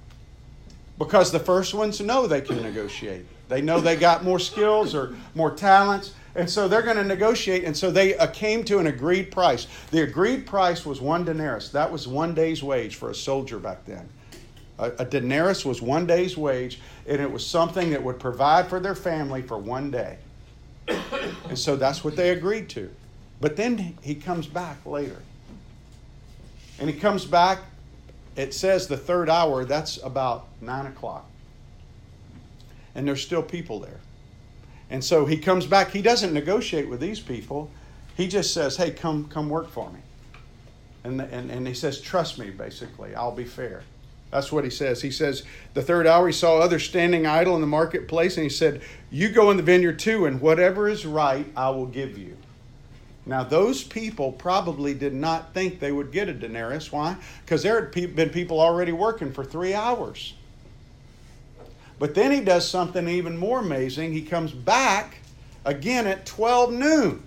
because 0.97 1.31
the 1.31 1.39
first 1.39 1.73
ones 1.73 1.99
know 1.99 2.27
they 2.27 2.41
can 2.41 2.61
negotiate. 2.61 3.25
They 3.49 3.61
know 3.61 3.81
they 3.81 3.97
got 3.97 4.23
more 4.23 4.39
skills 4.39 4.95
or 4.95 5.15
more 5.35 5.51
talents. 5.51 6.13
And 6.35 6.49
so 6.49 6.67
they're 6.67 6.81
going 6.81 6.97
to 6.97 7.03
negotiate. 7.03 7.65
And 7.65 7.75
so 7.75 7.91
they 7.91 8.17
uh, 8.17 8.27
came 8.27 8.63
to 8.63 8.79
an 8.79 8.87
agreed 8.87 9.31
price. 9.31 9.67
The 9.91 10.01
agreed 10.01 10.47
price 10.47 10.85
was 10.85 11.01
one 11.01 11.25
denarius. 11.25 11.69
That 11.69 11.91
was 11.91 12.07
one 12.07 12.33
day's 12.33 12.63
wage 12.63 12.95
for 12.95 13.11
a 13.11 13.15
soldier 13.15 13.59
back 13.59 13.85
then. 13.85 14.07
A, 14.79 14.91
a 14.99 15.05
denarius 15.05 15.65
was 15.65 15.81
one 15.81 16.07
day's 16.07 16.35
wage, 16.35 16.79
and 17.05 17.21
it 17.21 17.31
was 17.31 17.45
something 17.45 17.91
that 17.91 18.01
would 18.01 18.19
provide 18.19 18.67
for 18.67 18.79
their 18.79 18.95
family 18.95 19.41
for 19.41 19.57
one 19.57 19.91
day. 19.91 20.17
And 20.87 21.57
so 21.57 21.75
that's 21.75 22.03
what 22.03 22.15
they 22.15 22.31
agreed 22.31 22.69
to. 22.69 22.89
But 23.39 23.55
then 23.55 23.97
he 24.01 24.15
comes 24.15 24.47
back 24.47 24.85
later. 24.85 25.21
And 26.79 26.89
he 26.89 26.97
comes 26.99 27.25
back, 27.25 27.59
it 28.35 28.53
says 28.53 28.87
the 28.87 28.97
third 28.97 29.29
hour, 29.29 29.63
that's 29.65 29.97
about 30.03 30.47
nine 30.61 30.87
o'clock. 30.87 31.25
And 32.95 33.07
there's 33.07 33.21
still 33.21 33.43
people 33.43 33.79
there. 33.79 33.99
And 34.89 35.03
so 35.03 35.25
he 35.25 35.37
comes 35.37 35.65
back. 35.65 35.91
He 35.91 36.01
doesn't 36.01 36.33
negotiate 36.33 36.87
with 36.87 36.99
these 36.99 37.19
people. 37.19 37.69
He 38.15 38.27
just 38.27 38.53
says, 38.53 38.77
hey, 38.77 38.91
come, 38.91 39.27
come 39.27 39.49
work 39.49 39.69
for 39.69 39.89
me. 39.89 39.99
And, 41.03 41.19
and, 41.19 41.49
and 41.49 41.67
he 41.67 41.73
says, 41.73 41.99
trust 41.99 42.37
me, 42.37 42.49
basically. 42.49 43.15
I'll 43.15 43.31
be 43.31 43.45
fair. 43.45 43.83
That's 44.33 44.51
what 44.51 44.63
he 44.63 44.71
says. 44.71 44.99
He 44.99 45.11
says, 45.11 45.43
the 45.75 45.83
third 45.83 46.07
hour 46.07 46.25
he 46.25 46.33
saw 46.33 46.57
others 46.57 46.83
standing 46.83 47.27
idle 47.27 47.53
in 47.53 47.61
the 47.61 47.67
marketplace, 47.67 48.35
and 48.35 48.43
he 48.43 48.49
said, 48.49 48.81
You 49.11 49.29
go 49.29 49.51
in 49.51 49.57
the 49.57 49.63
vineyard 49.63 49.99
too, 49.99 50.25
and 50.25 50.41
whatever 50.41 50.89
is 50.89 51.05
right, 51.05 51.45
I 51.55 51.69
will 51.69 51.85
give 51.85 52.17
you. 52.17 52.35
Now, 53.27 53.43
those 53.43 53.83
people 53.83 54.31
probably 54.31 54.95
did 54.95 55.13
not 55.13 55.53
think 55.53 55.79
they 55.79 55.91
would 55.91 56.11
get 56.11 56.29
a 56.29 56.33
denarius. 56.33 56.91
Why? 56.91 57.15
Because 57.45 57.61
there 57.61 57.79
had 57.79 58.15
been 58.15 58.31
people 58.31 58.59
already 58.59 58.91
working 58.91 59.31
for 59.31 59.45
three 59.45 59.75
hours. 59.75 60.33
But 61.99 62.15
then 62.15 62.31
he 62.31 62.41
does 62.41 62.67
something 62.67 63.07
even 63.07 63.37
more 63.37 63.59
amazing. 63.59 64.13
He 64.13 64.23
comes 64.23 64.51
back 64.51 65.19
again 65.63 66.07
at 66.07 66.25
12 66.25 66.73
noon. 66.73 67.23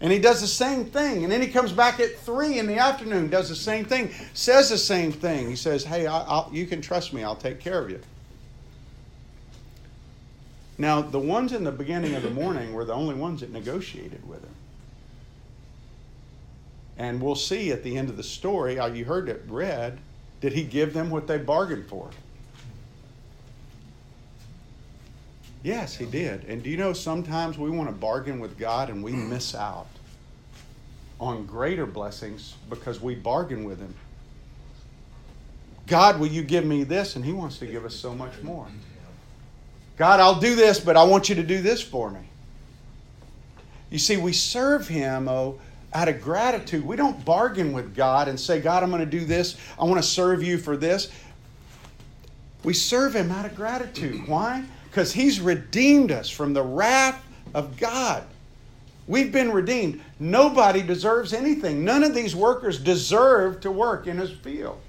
And 0.00 0.12
he 0.12 0.18
does 0.18 0.40
the 0.40 0.46
same 0.46 0.84
thing. 0.84 1.24
And 1.24 1.32
then 1.32 1.42
he 1.42 1.48
comes 1.48 1.72
back 1.72 1.98
at 1.98 2.16
3 2.18 2.58
in 2.58 2.66
the 2.66 2.76
afternoon, 2.76 3.28
does 3.28 3.48
the 3.48 3.56
same 3.56 3.84
thing, 3.84 4.10
says 4.32 4.68
the 4.68 4.78
same 4.78 5.10
thing. 5.10 5.48
He 5.48 5.56
says, 5.56 5.84
Hey, 5.84 6.06
I'll, 6.06 6.48
you 6.52 6.66
can 6.66 6.80
trust 6.80 7.12
me, 7.12 7.24
I'll 7.24 7.36
take 7.36 7.58
care 7.58 7.82
of 7.82 7.90
you. 7.90 8.00
Now, 10.80 11.02
the 11.02 11.18
ones 11.18 11.52
in 11.52 11.64
the 11.64 11.72
beginning 11.72 12.14
of 12.14 12.22
the 12.22 12.30
morning 12.30 12.72
were 12.72 12.84
the 12.84 12.94
only 12.94 13.16
ones 13.16 13.40
that 13.40 13.50
negotiated 13.50 14.26
with 14.28 14.40
him. 14.44 14.54
And 16.96 17.20
we'll 17.20 17.34
see 17.34 17.72
at 17.72 17.82
the 17.82 17.96
end 17.96 18.08
of 18.08 18.16
the 18.16 18.22
story, 18.22 18.78
uh, 18.78 18.86
you 18.86 19.04
heard 19.04 19.28
it 19.28 19.42
read, 19.48 19.98
did 20.40 20.52
he 20.52 20.62
give 20.62 20.94
them 20.94 21.10
what 21.10 21.26
they 21.26 21.38
bargained 21.38 21.88
for? 21.88 22.10
Yes, 25.62 25.96
he 25.96 26.06
did. 26.06 26.44
And 26.44 26.62
do 26.62 26.70
you 26.70 26.76
know 26.76 26.92
sometimes 26.92 27.58
we 27.58 27.70
want 27.70 27.88
to 27.88 27.94
bargain 27.94 28.38
with 28.38 28.58
God 28.58 28.90
and 28.90 29.02
we 29.02 29.12
miss 29.12 29.54
out 29.54 29.88
on 31.20 31.46
greater 31.46 31.86
blessings 31.86 32.54
because 32.70 33.00
we 33.00 33.14
bargain 33.14 33.64
with 33.64 33.80
him. 33.80 33.94
God, 35.88 36.20
will 36.20 36.28
you 36.28 36.42
give 36.42 36.64
me 36.64 36.84
this? 36.84 37.16
And 37.16 37.24
he 37.24 37.32
wants 37.32 37.58
to 37.58 37.66
give 37.66 37.84
us 37.84 37.94
so 37.94 38.14
much 38.14 38.40
more. 38.42 38.66
God, 39.96 40.20
I'll 40.20 40.38
do 40.38 40.54
this, 40.54 40.78
but 40.78 40.96
I 40.96 41.02
want 41.02 41.28
you 41.28 41.34
to 41.34 41.42
do 41.42 41.60
this 41.60 41.82
for 41.82 42.10
me. 42.10 42.20
You 43.90 43.98
see, 43.98 44.16
we 44.16 44.32
serve 44.32 44.86
him, 44.86 45.28
oh, 45.28 45.58
out 45.92 46.08
of 46.08 46.20
gratitude. 46.20 46.84
We 46.84 46.94
don't 46.94 47.24
bargain 47.24 47.72
with 47.72 47.96
God 47.96 48.28
and 48.28 48.38
say, 48.38 48.60
God, 48.60 48.82
I'm 48.82 48.90
going 48.90 49.00
to 49.00 49.06
do 49.06 49.24
this. 49.24 49.56
I 49.78 49.84
want 49.84 49.96
to 49.96 50.08
serve 50.08 50.42
you 50.42 50.58
for 50.58 50.76
this. 50.76 51.10
We 52.62 52.74
serve 52.74 53.16
him 53.16 53.32
out 53.32 53.46
of 53.46 53.56
gratitude. 53.56 54.28
Why? 54.28 54.64
Because 54.90 55.12
He's 55.12 55.40
redeemed 55.40 56.12
us 56.12 56.28
from 56.28 56.52
the 56.52 56.62
wrath 56.62 57.24
of 57.54 57.76
God. 57.76 58.24
We've 59.06 59.32
been 59.32 59.52
redeemed. 59.52 60.02
Nobody 60.20 60.82
deserves 60.82 61.32
anything. 61.32 61.84
None 61.84 62.04
of 62.04 62.14
these 62.14 62.36
workers 62.36 62.78
deserve 62.78 63.60
to 63.62 63.70
work 63.70 64.06
in 64.06 64.18
His 64.18 64.30
field 64.30 64.80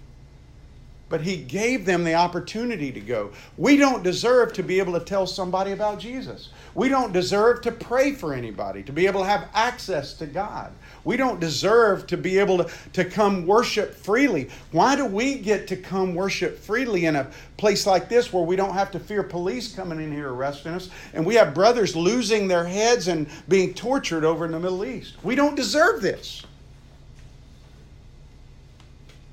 but 1.10 1.22
he 1.22 1.38
gave 1.38 1.86
them 1.86 2.04
the 2.04 2.14
opportunity 2.14 2.92
to 2.92 3.00
go. 3.00 3.32
We 3.58 3.76
don't 3.76 4.04
deserve 4.04 4.54
to 4.54 4.64
be 4.64 4.80
able 4.80 4.94
to 4.94 5.04
tell 5.04 5.26
somebody 5.26 5.72
about 5.72 6.00
Jesus. 6.00 6.50
We 6.76 6.88
don't 6.88 7.12
deserve 7.12 7.62
to 7.64 7.72
pray 7.72 8.14
for 8.14 8.34
anybody, 8.34 8.84
to 8.84 8.94
be 8.94 9.08
able 9.08 9.22
to 9.22 9.28
have 9.28 9.50
access 9.54 10.14
to 10.14 10.28
God. 10.28 10.72
We 11.04 11.18
don't 11.18 11.40
deserve 11.40 12.08
to 12.08 12.18
be 12.18 12.38
able 12.40 12.60
to, 12.60 12.70
to 12.94 13.06
come 13.06 13.46
worship 13.48 13.96
freely. 13.96 14.50
Why 14.72 14.96
do 14.96 15.06
we 15.06 15.36
get 15.36 15.68
to 15.68 15.78
come 15.78 16.16
worship 16.16 16.60
freely 16.60 17.06
in 17.06 17.16
a 17.16 17.30
place 17.58 17.86
like 17.86 18.10
this 18.10 18.32
where 18.32 18.44
we 18.44 18.56
don't 18.56 18.74
have 18.74 18.92
to 18.92 19.00
fear 19.00 19.24
police 19.24 19.74
coming 19.74 20.02
in 20.02 20.12
here 20.12 20.32
arresting 20.32 20.74
us 20.74 20.90
and 21.14 21.26
we 21.26 21.36
have 21.36 21.54
brothers 21.54 21.96
losing 21.96 22.48
their 22.48 22.66
heads 22.66 23.08
and 23.08 23.28
being 23.48 23.74
tortured 23.74 24.24
over 24.24 24.46
in 24.46 24.52
the 24.52 24.60
Middle 24.60 24.86
East? 24.86 25.16
We 25.24 25.36
don't 25.36 25.56
deserve 25.56 26.02
this. 26.02 26.44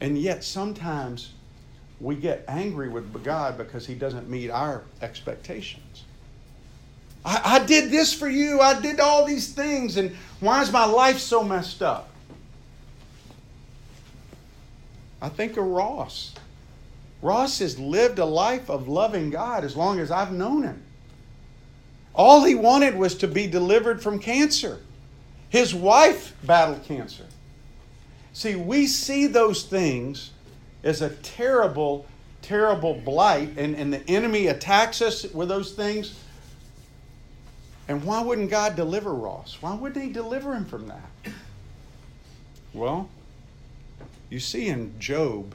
And 0.00 0.18
yet, 0.18 0.44
sometimes 0.44 1.32
we 2.00 2.16
get 2.16 2.44
angry 2.48 2.88
with 2.88 3.24
God 3.24 3.56
because 3.56 3.86
He 3.86 3.94
doesn't 3.94 4.28
meet 4.28 4.50
our 4.50 4.82
expectations. 5.00 6.05
I, 7.26 7.56
I, 7.56 7.64
did 7.64 7.90
this 7.90 8.14
for 8.14 8.28
you, 8.28 8.60
I 8.60 8.80
did 8.80 9.00
all 9.00 9.26
these 9.26 9.52
things, 9.52 9.96
and 9.96 10.14
why 10.38 10.62
is 10.62 10.70
my 10.70 10.84
life 10.84 11.18
so 11.18 11.42
messed 11.42 11.82
up? 11.82 12.08
I 15.20 15.28
think 15.28 15.56
of 15.56 15.64
Ross. 15.64 16.34
Ross 17.20 17.58
has 17.58 17.80
lived 17.80 18.20
a 18.20 18.24
life 18.24 18.70
of 18.70 18.86
loving 18.86 19.30
God 19.30 19.64
as 19.64 19.74
long 19.74 19.98
as 19.98 20.12
I've 20.12 20.30
known 20.30 20.62
him. 20.62 20.80
All 22.14 22.44
he 22.44 22.54
wanted 22.54 22.94
was 22.96 23.16
to 23.16 23.28
be 23.28 23.48
delivered 23.48 24.00
from 24.00 24.20
cancer. 24.20 24.80
His 25.48 25.74
wife 25.74 26.34
battled 26.44 26.84
cancer. 26.84 27.26
See, 28.34 28.54
we 28.54 28.86
see 28.86 29.26
those 29.26 29.64
things 29.64 30.30
as 30.84 31.02
a 31.02 31.10
terrible, 31.10 32.06
terrible 32.40 32.94
blight, 32.94 33.54
and, 33.56 33.74
and 33.74 33.92
the 33.92 34.08
enemy 34.08 34.46
attacks 34.46 35.02
us 35.02 35.24
with 35.24 35.48
those 35.48 35.72
things. 35.72 36.14
And 37.88 38.04
why 38.04 38.22
wouldn't 38.22 38.50
God 38.50 38.74
deliver 38.74 39.14
Ross? 39.14 39.58
Why 39.60 39.74
wouldn't 39.74 40.04
He 40.04 40.12
deliver 40.12 40.54
him 40.54 40.64
from 40.64 40.88
that? 40.88 41.32
Well, 42.72 43.08
you 44.28 44.40
see 44.40 44.68
in 44.68 44.98
Job 44.98 45.54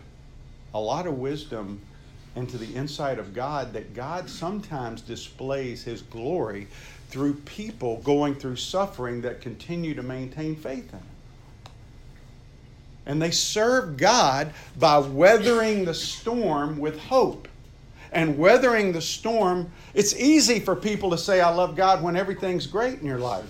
a 0.74 0.80
lot 0.80 1.06
of 1.08 1.20
wisdom 1.20 1.82
into 2.36 2.58
the 2.58 2.74
insight 2.74 3.20
of 3.20 3.34
God 3.34 3.74
that 3.74 3.94
God 3.94 4.30
sometimes 4.30 5.02
displays 5.02 5.84
His 5.84 6.02
glory 6.02 6.68
through 7.10 7.34
people 7.34 7.98
going 7.98 8.36
through 8.36 8.56
suffering 8.56 9.22
that 9.22 9.42
continue 9.42 9.94
to 9.94 10.04
maintain 10.04 10.56
faith 10.56 10.94
in 10.94 11.00
Him. 11.00 11.08
And 13.06 13.22
they 13.22 13.32
serve 13.32 13.98
God 13.98 14.54
by 14.80 15.00
weathering 15.00 15.84
the 15.84 15.94
storm 15.94 16.78
with 16.80 16.98
hope. 17.00 17.50
And 18.12 18.38
weathering 18.38 18.92
the 18.92 19.02
storm, 19.02 19.72
it's 19.94 20.16
easy 20.16 20.60
for 20.60 20.76
people 20.76 21.10
to 21.12 21.18
say, 21.18 21.40
I 21.40 21.50
love 21.50 21.76
God 21.76 22.04
when 22.04 22.18
everything's 22.18 22.68
great 22.68 23.00
in 23.00 23.06
your 23.06 23.20
life. 23.20 23.46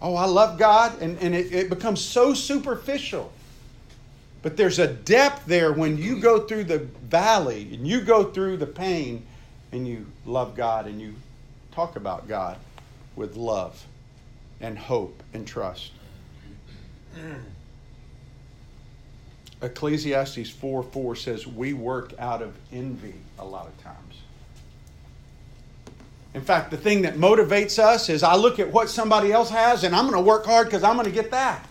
Oh, 0.00 0.16
I 0.16 0.24
love 0.26 0.58
God, 0.58 1.00
and, 1.00 1.16
and 1.20 1.32
it, 1.32 1.52
it 1.52 1.70
becomes 1.70 2.00
so 2.00 2.34
superficial. 2.34 3.32
But 4.42 4.56
there's 4.56 4.80
a 4.80 4.88
depth 4.88 5.46
there 5.46 5.72
when 5.72 5.96
you 5.96 6.18
go 6.18 6.40
through 6.40 6.64
the 6.64 6.80
valley 7.08 7.72
and 7.72 7.86
you 7.86 8.00
go 8.00 8.24
through 8.24 8.56
the 8.56 8.66
pain 8.66 9.24
and 9.70 9.86
you 9.86 10.06
love 10.26 10.56
God 10.56 10.86
and 10.86 11.00
you 11.00 11.14
talk 11.70 11.94
about 11.94 12.26
God 12.26 12.58
with 13.14 13.36
love 13.36 13.86
and 14.60 14.76
hope 14.76 15.22
and 15.32 15.46
trust. 15.46 15.92
Ecclesiastes 19.62 20.50
4 20.50 20.82
4 20.82 21.16
says, 21.16 21.46
We 21.46 21.72
work 21.72 22.12
out 22.18 22.42
of 22.42 22.54
envy 22.72 23.14
a 23.38 23.44
lot 23.44 23.66
of 23.66 23.82
times. 23.82 23.96
In 26.34 26.40
fact, 26.40 26.70
the 26.70 26.76
thing 26.76 27.02
that 27.02 27.14
motivates 27.14 27.78
us 27.78 28.08
is 28.08 28.22
I 28.22 28.36
look 28.36 28.58
at 28.58 28.72
what 28.72 28.88
somebody 28.88 29.32
else 29.32 29.50
has 29.50 29.84
and 29.84 29.94
I'm 29.94 30.08
going 30.08 30.16
to 30.16 30.26
work 30.26 30.46
hard 30.46 30.66
because 30.66 30.82
I'm 30.82 30.96
going 30.96 31.06
to 31.06 31.12
get 31.12 31.30
that. 31.30 31.66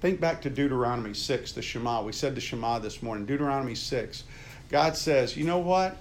Think 0.00 0.20
back 0.20 0.40
to 0.42 0.50
Deuteronomy 0.50 1.12
6, 1.12 1.52
the 1.52 1.62
Shema. 1.62 2.02
We 2.02 2.12
said 2.12 2.36
the 2.36 2.40
Shema 2.40 2.78
this 2.78 3.02
morning. 3.02 3.26
Deuteronomy 3.26 3.74
6. 3.74 4.22
God 4.70 4.96
says, 4.96 5.36
You 5.36 5.44
know 5.44 5.58
what? 5.58 5.96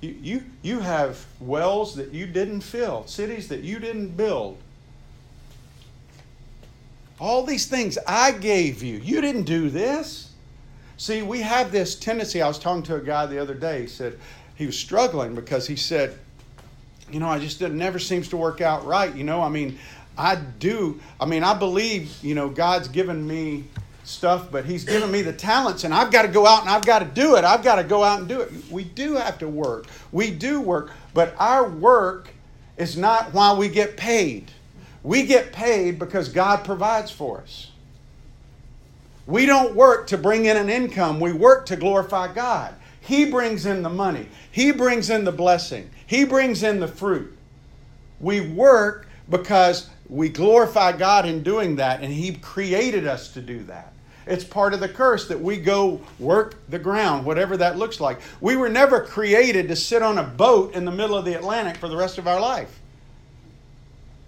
You, 0.00 0.16
you, 0.20 0.42
you 0.62 0.80
have 0.80 1.24
wells 1.38 1.94
that 1.94 2.12
you 2.12 2.26
didn't 2.26 2.62
fill, 2.62 3.06
cities 3.06 3.46
that 3.48 3.60
you 3.60 3.78
didn't 3.78 4.16
build 4.16 4.58
all 7.22 7.44
these 7.44 7.66
things 7.66 7.98
I 8.04 8.32
gave 8.32 8.82
you. 8.82 8.98
You 8.98 9.20
didn't 9.20 9.44
do 9.44 9.70
this. 9.70 10.32
See, 10.96 11.22
we 11.22 11.40
have 11.40 11.70
this 11.70 11.94
tendency. 11.94 12.42
I 12.42 12.48
was 12.48 12.58
talking 12.58 12.82
to 12.84 12.96
a 12.96 13.00
guy 13.00 13.26
the 13.26 13.38
other 13.38 13.54
day. 13.54 13.82
He 13.82 13.86
said 13.86 14.18
he 14.56 14.66
was 14.66 14.76
struggling 14.76 15.36
because 15.36 15.68
he 15.68 15.76
said, 15.76 16.18
you 17.12 17.20
know, 17.20 17.28
I 17.28 17.38
just 17.38 17.62
it 17.62 17.70
never 17.70 18.00
seems 18.00 18.28
to 18.30 18.36
work 18.36 18.60
out 18.60 18.84
right. 18.84 19.14
You 19.14 19.22
know, 19.22 19.40
I 19.40 19.50
mean, 19.50 19.78
I 20.18 20.34
do. 20.34 21.00
I 21.20 21.26
mean, 21.26 21.44
I 21.44 21.54
believe, 21.54 22.12
you 22.24 22.34
know, 22.34 22.48
God's 22.48 22.88
given 22.88 23.24
me 23.24 23.64
stuff, 24.02 24.50
but 24.50 24.64
He's 24.64 24.84
given 24.84 25.08
me 25.08 25.22
the 25.22 25.32
talents, 25.32 25.84
and 25.84 25.94
I've 25.94 26.10
got 26.10 26.22
to 26.22 26.28
go 26.28 26.44
out 26.44 26.62
and 26.62 26.70
I've 26.70 26.84
got 26.84 26.98
to 26.98 27.04
do 27.04 27.36
it. 27.36 27.44
I've 27.44 27.62
got 27.62 27.76
to 27.76 27.84
go 27.84 28.02
out 28.02 28.18
and 28.18 28.28
do 28.28 28.40
it. 28.40 28.50
We 28.68 28.82
do 28.82 29.14
have 29.14 29.38
to 29.38 29.48
work. 29.48 29.86
We 30.10 30.32
do 30.32 30.60
work, 30.60 30.90
but 31.14 31.36
our 31.38 31.68
work 31.68 32.30
is 32.76 32.96
not 32.96 33.32
why 33.32 33.54
we 33.54 33.68
get 33.68 33.96
paid. 33.96 34.50
We 35.02 35.24
get 35.24 35.52
paid 35.52 35.98
because 35.98 36.28
God 36.28 36.64
provides 36.64 37.10
for 37.10 37.40
us. 37.40 37.70
We 39.26 39.46
don't 39.46 39.74
work 39.74 40.08
to 40.08 40.18
bring 40.18 40.46
in 40.46 40.56
an 40.56 40.68
income, 40.68 41.20
we 41.20 41.32
work 41.32 41.66
to 41.66 41.76
glorify 41.76 42.32
God. 42.32 42.74
He 43.00 43.24
brings 43.24 43.66
in 43.66 43.82
the 43.82 43.88
money, 43.88 44.28
He 44.50 44.70
brings 44.70 45.10
in 45.10 45.24
the 45.24 45.32
blessing, 45.32 45.90
He 46.06 46.24
brings 46.24 46.62
in 46.62 46.80
the 46.80 46.88
fruit. 46.88 47.36
We 48.20 48.40
work 48.40 49.08
because 49.28 49.88
we 50.08 50.28
glorify 50.28 50.92
God 50.92 51.26
in 51.26 51.42
doing 51.42 51.76
that, 51.76 52.02
and 52.02 52.12
He 52.12 52.34
created 52.34 53.06
us 53.06 53.32
to 53.32 53.40
do 53.40 53.62
that. 53.64 53.92
It's 54.26 54.44
part 54.44 54.72
of 54.72 54.80
the 54.80 54.88
curse 54.88 55.26
that 55.28 55.40
we 55.40 55.56
go 55.56 56.00
work 56.20 56.56
the 56.68 56.78
ground, 56.78 57.26
whatever 57.26 57.56
that 57.56 57.76
looks 57.76 58.00
like. 58.00 58.20
We 58.40 58.56
were 58.56 58.68
never 58.68 59.00
created 59.00 59.66
to 59.68 59.76
sit 59.76 60.02
on 60.02 60.18
a 60.18 60.22
boat 60.22 60.74
in 60.74 60.84
the 60.84 60.92
middle 60.92 61.16
of 61.16 61.24
the 61.24 61.34
Atlantic 61.34 61.76
for 61.76 61.88
the 61.88 61.96
rest 61.96 62.18
of 62.18 62.28
our 62.28 62.40
life. 62.40 62.78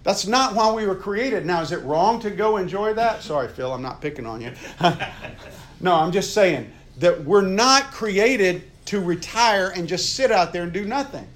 That's 0.05 0.27
not 0.27 0.53
why 0.53 0.71
we 0.71 0.85
were 0.85 0.95
created. 0.95 1.47
Now, 1.47 1.61
is 1.61 1.71
it 1.71 1.81
wrong 1.81 2.19
to 2.19 2.29
go 2.29 2.57
enjoy 2.57 2.93
that? 2.93 3.23
Sorry, 3.23 3.47
Phil, 3.47 3.73
I'm 3.73 3.81
not 3.81 4.01
picking 4.01 4.27
on 4.27 4.39
you. 4.39 4.51
no, 5.81 5.95
I'm 5.95 6.11
just 6.11 6.31
saying 6.31 6.71
that 6.99 7.23
we're 7.23 7.41
not 7.41 7.91
created 7.91 8.61
to 8.85 8.99
retire 9.01 9.73
and 9.75 9.87
just 9.87 10.13
sit 10.13 10.31
out 10.31 10.53
there 10.53 10.61
and 10.61 10.71
do 10.71 10.85
nothing. 10.85 11.27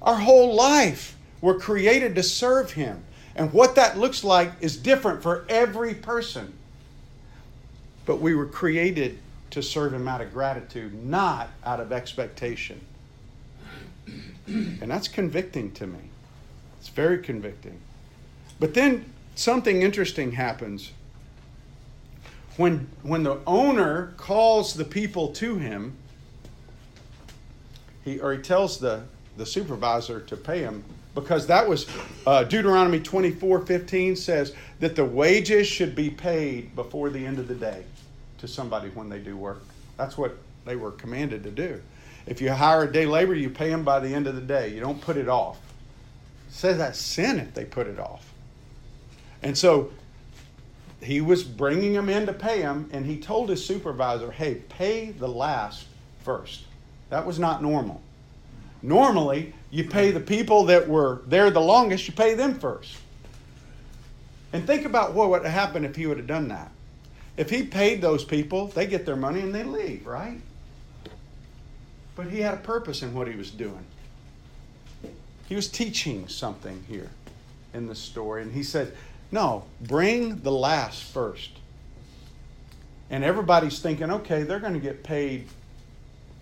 Our 0.00 0.16
whole 0.16 0.54
life, 0.54 1.14
we're 1.42 1.58
created 1.58 2.14
to 2.14 2.22
serve 2.22 2.72
Him. 2.72 3.04
And 3.36 3.52
what 3.52 3.74
that 3.74 3.98
looks 3.98 4.24
like 4.24 4.52
is 4.62 4.78
different 4.78 5.22
for 5.22 5.44
every 5.50 5.92
person. 5.92 6.54
But 8.06 8.22
we 8.22 8.34
were 8.34 8.46
created 8.46 9.18
to 9.50 9.62
serve 9.62 9.92
Him 9.92 10.08
out 10.08 10.22
of 10.22 10.32
gratitude, 10.32 11.04
not 11.04 11.50
out 11.66 11.80
of 11.80 11.92
expectation. 11.92 12.80
And 14.46 14.90
that's 14.90 15.06
convicting 15.06 15.70
to 15.72 15.86
me. 15.86 15.98
It's 16.80 16.88
very 16.88 17.18
convicting. 17.18 17.78
But 18.58 18.74
then 18.74 19.04
something 19.34 19.82
interesting 19.82 20.32
happens. 20.32 20.92
When, 22.56 22.88
when 23.02 23.22
the 23.22 23.38
owner 23.46 24.12
calls 24.16 24.74
the 24.74 24.84
people 24.84 25.28
to 25.34 25.56
him, 25.56 25.96
he, 28.04 28.18
or 28.18 28.32
he 28.32 28.38
tells 28.42 28.78
the, 28.78 29.02
the 29.36 29.46
supervisor 29.46 30.20
to 30.20 30.36
pay 30.36 30.60
him, 30.60 30.82
because 31.14 31.46
that 31.46 31.68
was 31.68 31.86
uh, 32.26 32.44
Deuteronomy 32.44 33.00
24 33.00 33.66
15 33.66 34.16
says 34.16 34.54
that 34.78 34.96
the 34.96 35.04
wages 35.04 35.66
should 35.66 35.94
be 35.94 36.08
paid 36.08 36.74
before 36.74 37.10
the 37.10 37.24
end 37.24 37.38
of 37.38 37.48
the 37.48 37.54
day 37.54 37.84
to 38.38 38.48
somebody 38.48 38.88
when 38.90 39.08
they 39.08 39.18
do 39.18 39.36
work. 39.36 39.62
That's 39.96 40.16
what 40.16 40.36
they 40.64 40.76
were 40.76 40.92
commanded 40.92 41.42
to 41.44 41.50
do. 41.50 41.80
If 42.26 42.40
you 42.40 42.52
hire 42.52 42.84
a 42.84 42.92
day 42.92 43.06
laborer, 43.06 43.34
you 43.34 43.50
pay 43.50 43.68
them 43.68 43.84
by 43.84 44.00
the 44.00 44.14
end 44.14 44.26
of 44.26 44.34
the 44.34 44.40
day. 44.40 44.68
You 44.68 44.80
don't 44.80 45.00
put 45.00 45.16
it 45.16 45.28
off. 45.28 45.58
Says 46.50 46.78
that's 46.78 46.98
sin 46.98 47.38
if 47.38 47.54
they 47.54 47.64
put 47.64 47.86
it 47.86 47.98
off. 47.98 48.32
And 49.42 49.56
so 49.56 49.90
he 51.00 51.20
was 51.20 51.42
bringing 51.42 51.94
them 51.94 52.08
in 52.08 52.26
to 52.26 52.32
pay 52.32 52.60
him, 52.60 52.90
and 52.92 53.06
he 53.06 53.18
told 53.18 53.48
his 53.48 53.64
supervisor, 53.64 54.30
hey, 54.30 54.56
pay 54.68 55.12
the 55.12 55.28
last 55.28 55.86
first. 56.22 56.64
That 57.08 57.24
was 57.24 57.38
not 57.38 57.62
normal. 57.62 58.02
Normally, 58.82 59.54
you 59.70 59.84
pay 59.84 60.10
the 60.10 60.20
people 60.20 60.64
that 60.66 60.88
were 60.88 61.22
there 61.26 61.50
the 61.50 61.60
longest, 61.60 62.06
you 62.06 62.14
pay 62.14 62.34
them 62.34 62.58
first. 62.58 62.96
And 64.52 64.66
think 64.66 64.84
about 64.84 65.14
what 65.14 65.30
would 65.30 65.44
happen 65.44 65.84
if 65.84 65.96
he 65.96 66.06
would 66.06 66.16
have 66.16 66.26
done 66.26 66.48
that. 66.48 66.70
If 67.36 67.48
he 67.48 67.62
paid 67.62 68.02
those 68.02 68.24
people, 68.24 68.66
they 68.68 68.86
get 68.86 69.06
their 69.06 69.16
money 69.16 69.40
and 69.40 69.54
they 69.54 69.64
leave, 69.64 70.06
right? 70.06 70.40
But 72.16 72.26
he 72.26 72.40
had 72.40 72.54
a 72.54 72.58
purpose 72.58 73.02
in 73.02 73.14
what 73.14 73.28
he 73.28 73.36
was 73.36 73.50
doing. 73.50 73.84
He 75.50 75.56
was 75.56 75.66
teaching 75.66 76.28
something 76.28 76.84
here 76.86 77.10
in 77.74 77.88
the 77.88 77.94
story. 77.96 78.42
And 78.42 78.52
he 78.52 78.62
said, 78.62 78.96
No, 79.32 79.64
bring 79.80 80.36
the 80.42 80.52
last 80.52 81.02
first. 81.02 81.50
And 83.10 83.24
everybody's 83.24 83.80
thinking, 83.80 84.12
okay, 84.12 84.44
they're 84.44 84.60
going 84.60 84.74
to 84.74 84.78
get 84.80 85.02
paid 85.02 85.48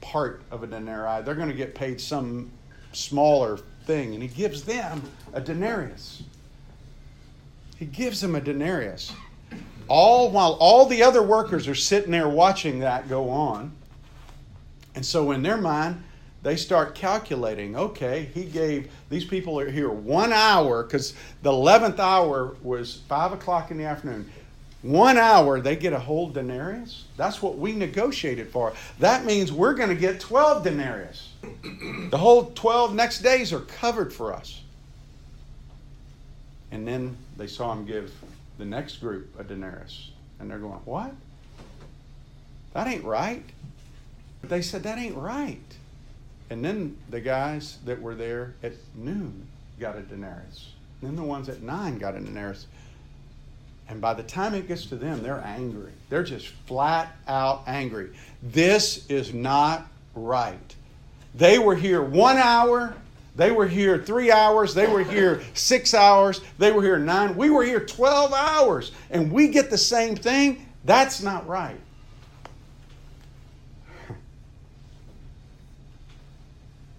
part 0.02 0.42
of 0.50 0.62
a 0.62 0.66
denarii. 0.66 1.22
They're 1.22 1.34
going 1.34 1.48
to 1.48 1.54
get 1.54 1.74
paid 1.74 2.02
some 2.02 2.50
smaller 2.92 3.58
thing. 3.86 4.12
And 4.12 4.22
he 4.22 4.28
gives 4.28 4.62
them 4.64 5.02
a 5.32 5.40
denarius. 5.40 6.22
He 7.78 7.86
gives 7.86 8.20
them 8.20 8.34
a 8.34 8.42
denarius. 8.42 9.10
All 9.88 10.30
while 10.30 10.58
all 10.60 10.84
the 10.84 11.02
other 11.02 11.22
workers 11.22 11.66
are 11.66 11.74
sitting 11.74 12.10
there 12.10 12.28
watching 12.28 12.80
that 12.80 13.08
go 13.08 13.30
on. 13.30 13.72
And 14.94 15.06
so 15.06 15.30
in 15.30 15.42
their 15.42 15.56
mind, 15.56 16.04
they 16.42 16.56
start 16.56 16.94
calculating 16.94 17.76
okay, 17.76 18.30
he 18.32 18.44
gave 18.44 18.90
these 19.08 19.24
people 19.24 19.58
are 19.58 19.70
here 19.70 19.90
one 19.90 20.32
hour 20.32 20.82
because 20.84 21.14
the 21.42 21.50
11th 21.50 21.98
hour 21.98 22.56
was 22.62 23.00
5 23.08 23.32
o'clock 23.32 23.70
in 23.70 23.78
the 23.78 23.84
afternoon. 23.84 24.30
One 24.82 25.18
hour, 25.18 25.60
they 25.60 25.74
get 25.74 25.92
a 25.92 25.98
whole 25.98 26.30
denarius. 26.30 27.04
That's 27.16 27.42
what 27.42 27.58
we 27.58 27.72
negotiated 27.72 28.48
for. 28.48 28.72
That 29.00 29.24
means 29.24 29.50
we're 29.50 29.74
going 29.74 29.88
to 29.88 29.96
get 29.96 30.20
12 30.20 30.62
denarius. 30.62 31.30
The 32.10 32.16
whole 32.16 32.52
12 32.54 32.94
next 32.94 33.20
days 33.22 33.52
are 33.52 33.60
covered 33.60 34.12
for 34.12 34.32
us. 34.32 34.62
And 36.70 36.86
then 36.86 37.16
they 37.36 37.48
saw 37.48 37.72
him 37.72 37.86
give 37.86 38.12
the 38.58 38.64
next 38.64 38.98
group 38.98 39.34
a 39.38 39.42
denarius. 39.42 40.10
And 40.38 40.48
they're 40.48 40.58
going, 40.58 40.80
What? 40.84 41.12
That 42.74 42.86
ain't 42.86 43.04
right. 43.04 43.42
They 44.44 44.62
said, 44.62 44.84
That 44.84 44.98
ain't 44.98 45.16
right. 45.16 45.60
And 46.50 46.64
then 46.64 46.96
the 47.10 47.20
guys 47.20 47.78
that 47.84 48.00
were 48.00 48.14
there 48.14 48.54
at 48.62 48.72
noon 48.94 49.46
got 49.78 49.96
a 49.96 50.00
denarius. 50.00 50.72
And 51.00 51.10
then 51.10 51.16
the 51.16 51.22
ones 51.22 51.48
at 51.48 51.62
nine 51.62 51.98
got 51.98 52.14
a 52.14 52.20
denarius. 52.20 52.66
And 53.88 54.00
by 54.00 54.14
the 54.14 54.22
time 54.22 54.54
it 54.54 54.68
gets 54.68 54.86
to 54.86 54.96
them, 54.96 55.22
they're 55.22 55.42
angry. 55.44 55.92
They're 56.10 56.22
just 56.22 56.48
flat 56.66 57.16
out 57.26 57.62
angry. 57.66 58.10
This 58.42 59.06
is 59.08 59.32
not 59.32 59.88
right. 60.14 60.74
They 61.34 61.58
were 61.58 61.74
here 61.74 62.02
one 62.02 62.36
hour. 62.36 62.94
They 63.36 63.50
were 63.50 63.68
here 63.68 63.98
three 64.02 64.32
hours. 64.32 64.74
They 64.74 64.86
were 64.86 65.04
here 65.04 65.42
six 65.54 65.94
hours. 65.94 66.40
They 66.58 66.72
were 66.72 66.82
here 66.82 66.98
nine. 66.98 67.36
We 67.36 67.50
were 67.50 67.62
here 67.62 67.80
12 67.80 68.32
hours. 68.32 68.92
And 69.10 69.30
we 69.30 69.48
get 69.48 69.70
the 69.70 69.78
same 69.78 70.16
thing. 70.16 70.66
That's 70.84 71.22
not 71.22 71.46
right. 71.46 71.78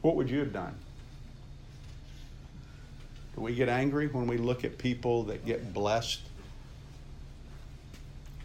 What 0.02 0.16
would 0.16 0.30
you 0.30 0.40
have 0.40 0.54
done? 0.54 0.76
Do 3.36 3.42
we 3.42 3.56
get 3.56 3.70
angry 3.70 4.08
when 4.08 4.28
we 4.28 4.38
look 4.38 4.64
at 4.64 4.78
people 4.78 5.24
that 5.24 5.46
get 5.46 5.74
blessed? 5.74 6.22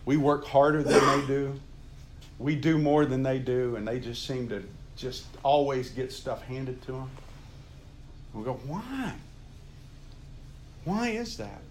We 0.04 0.16
work 0.16 0.44
harder 0.44 0.82
than 0.82 1.20
they 1.20 1.26
do. 1.26 1.60
We 2.38 2.56
do 2.56 2.78
more 2.78 3.06
than 3.06 3.22
they 3.22 3.38
do, 3.38 3.76
and 3.76 3.86
they 3.86 4.00
just 4.00 4.26
seem 4.26 4.48
to 4.48 4.62
just 4.96 5.24
always 5.42 5.90
get 5.90 6.12
stuff 6.12 6.42
handed 6.42 6.82
to 6.82 6.92
them. 6.92 7.10
We 8.32 8.44
go, 8.44 8.54
why? 8.66 9.14
Why 10.84 11.08
is 11.10 11.36
that? 11.36 11.62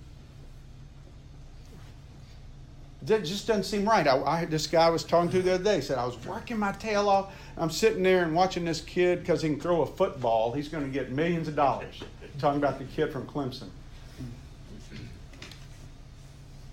That 3.06 3.26
just 3.26 3.48
doesn't 3.48 3.64
seem 3.64 3.88
right. 3.88 4.08
I, 4.08 4.22
I, 4.22 4.46
this 4.46 4.68
guy 4.68 4.88
I 4.88 4.90
was 4.90 5.04
talking 5.04 5.30
to 5.32 5.42
the 5.42 5.56
other 5.56 5.64
day 5.64 5.82
said 5.82 5.98
I 5.98 6.06
was 6.06 6.18
working 6.26 6.58
my 6.58 6.72
tail 6.72 7.10
off. 7.10 7.34
I'm 7.58 7.70
sitting 7.70 8.02
there 8.02 8.24
and 8.24 8.34
watching 8.34 8.64
this 8.64 8.80
kid 8.80 9.20
because 9.20 9.42
he 9.42 9.50
can 9.50 9.60
throw 9.60 9.82
a 9.82 9.86
football. 9.86 10.54
He's 10.54 10.70
going 10.70 10.86
to 10.86 10.90
get 10.90 11.12
millions 11.12 11.48
of 11.48 11.56
dollars. 11.56 12.02
talking 12.40 12.60
about 12.60 12.80
the 12.80 12.86
kid 12.86 13.12
from 13.12 13.28
Clemson. 13.28 13.68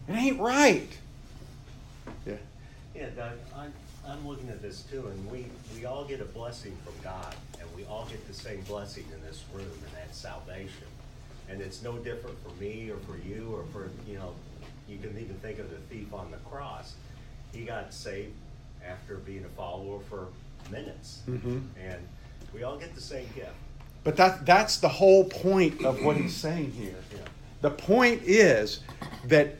It 0.08 0.12
ain't 0.12 0.40
right. 0.40 0.88
Yeah. 2.26 2.34
Yeah, 2.94 3.06
Doug. 3.10 3.32
I'm, 3.56 3.72
I'm 4.06 4.26
looking 4.26 4.48
at 4.48 4.60
this 4.60 4.82
too, 4.82 5.06
and 5.06 5.30
we 5.30 5.46
we 5.76 5.84
all 5.84 6.04
get 6.04 6.20
a 6.20 6.24
blessing 6.24 6.76
from 6.84 6.94
God, 7.04 7.34
and 7.60 7.68
we 7.76 7.84
all 7.84 8.06
get 8.10 8.26
the 8.26 8.34
same 8.34 8.60
blessing 8.62 9.04
in 9.14 9.22
this 9.22 9.44
room, 9.52 9.66
and 9.66 9.94
that's 9.94 10.18
salvation. 10.18 10.86
And 11.48 11.60
it's 11.60 11.82
no 11.82 11.96
different 11.98 12.36
for 12.42 12.52
me 12.60 12.90
or 12.90 12.96
for 12.98 13.16
you 13.24 13.52
or 13.52 13.64
for 13.72 13.90
you 14.08 14.18
know 14.18 14.32
you 14.90 14.98
can 14.98 15.16
even 15.18 15.36
think 15.36 15.58
of 15.58 15.70
the 15.70 15.76
thief 15.76 16.12
on 16.12 16.30
the 16.30 16.36
cross. 16.38 16.94
He 17.52 17.62
got 17.62 17.94
saved 17.94 18.32
after 18.86 19.16
being 19.16 19.44
a 19.44 19.48
follower 19.50 20.00
for 20.08 20.28
minutes. 20.70 21.20
Mm-hmm. 21.28 21.58
And 21.80 22.08
we 22.52 22.64
all 22.64 22.76
get 22.76 22.94
the 22.94 23.00
same 23.00 23.28
gift. 23.34 23.52
But 24.02 24.16
that, 24.16 24.44
that's 24.46 24.78
the 24.78 24.88
whole 24.88 25.24
point 25.24 25.84
of 25.84 26.02
what 26.02 26.16
he's 26.16 26.34
saying 26.36 26.72
here. 26.72 26.96
Yeah. 27.12 27.18
The 27.60 27.70
point 27.70 28.22
is 28.24 28.80
that, 29.26 29.56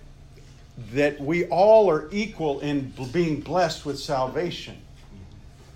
that 0.92 1.20
we 1.20 1.46
all 1.46 1.90
are 1.90 2.08
equal 2.10 2.60
in 2.60 2.92
being 3.12 3.40
blessed 3.40 3.84
with 3.84 3.98
salvation. 3.98 4.76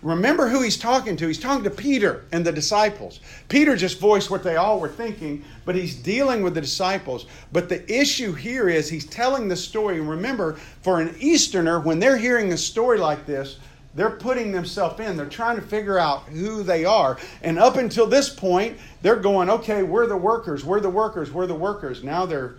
Remember 0.05 0.49
who 0.49 0.61
he's 0.61 0.77
talking 0.77 1.17
to. 1.17 1.27
He's 1.27 1.41
talking 1.41 1.65
to 1.65 1.71
Peter 1.71 2.27
and 2.31 2.45
the 2.45 2.53
disciples. 2.53 3.21
Peter 3.49 3.75
just 3.75 3.99
voiced 3.99 4.31
what 4.31 4.43
they 4.43 4.57
all 4.57 4.79
were 4.79 4.89
thinking, 4.89 5.43
but 5.65 5.75
he's 5.75 5.95
dealing 5.95 6.43
with 6.43 6.55
the 6.55 6.61
disciples. 6.61 7.25
But 7.53 7.71
the 7.71 7.91
issue 7.91 8.35
here 8.35 8.69
is 8.69 8.91
he's 8.91 9.07
telling 9.07 9.49
the 9.49 9.57
story. 9.57 9.99
And 9.99 10.09
remember, 10.09 10.57
for 10.83 11.01
an 11.01 11.17
Easterner, 11.19 11.81
when 11.81 12.01
they're 12.01 12.19
hearing 12.19 12.53
a 12.53 12.57
story 12.59 12.99
like 12.99 13.25
this, 13.25 13.59
they're 13.95 14.11
putting 14.11 14.53
themselves 14.53 15.01
in. 15.01 15.17
They're 15.17 15.25
trying 15.25 15.57
to 15.57 15.63
figure 15.63 15.99
out 15.99 16.25
who 16.25 16.63
they 16.63 16.85
are. 16.85 17.17
And 17.41 17.59
up 17.59 17.77
until 17.77 18.07
this 18.07 18.29
point, 18.29 18.77
they're 19.01 19.17
going, 19.17 19.49
okay, 19.49 19.85
we're 19.85 20.07
the 20.07 20.19
workers, 20.19 20.67
we're 20.67 20.81
the 20.81 20.91
workers, 20.91 21.33
we're 21.33 21.47
the 21.47 21.55
workers. 21.55 22.05
Now 22.05 22.27
they're 22.27 22.57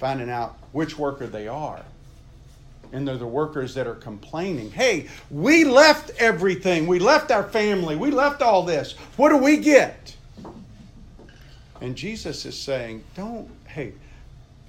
finding 0.00 0.28
out 0.28 0.58
which 0.72 0.98
worker 0.98 1.28
they 1.28 1.46
are 1.46 1.84
and 2.92 3.06
they're 3.06 3.16
the 3.16 3.26
workers 3.26 3.74
that 3.74 3.86
are 3.86 3.94
complaining. 3.94 4.70
Hey, 4.70 5.08
we 5.30 5.64
left 5.64 6.10
everything. 6.18 6.86
We 6.86 6.98
left 6.98 7.30
our 7.30 7.44
family. 7.44 7.96
We 7.96 8.10
left 8.10 8.42
all 8.42 8.62
this. 8.62 8.92
What 9.16 9.28
do 9.30 9.36
we 9.36 9.58
get? 9.58 10.16
And 11.80 11.96
Jesus 11.96 12.44
is 12.44 12.58
saying, 12.58 13.04
don't, 13.16 13.48
hey, 13.66 13.94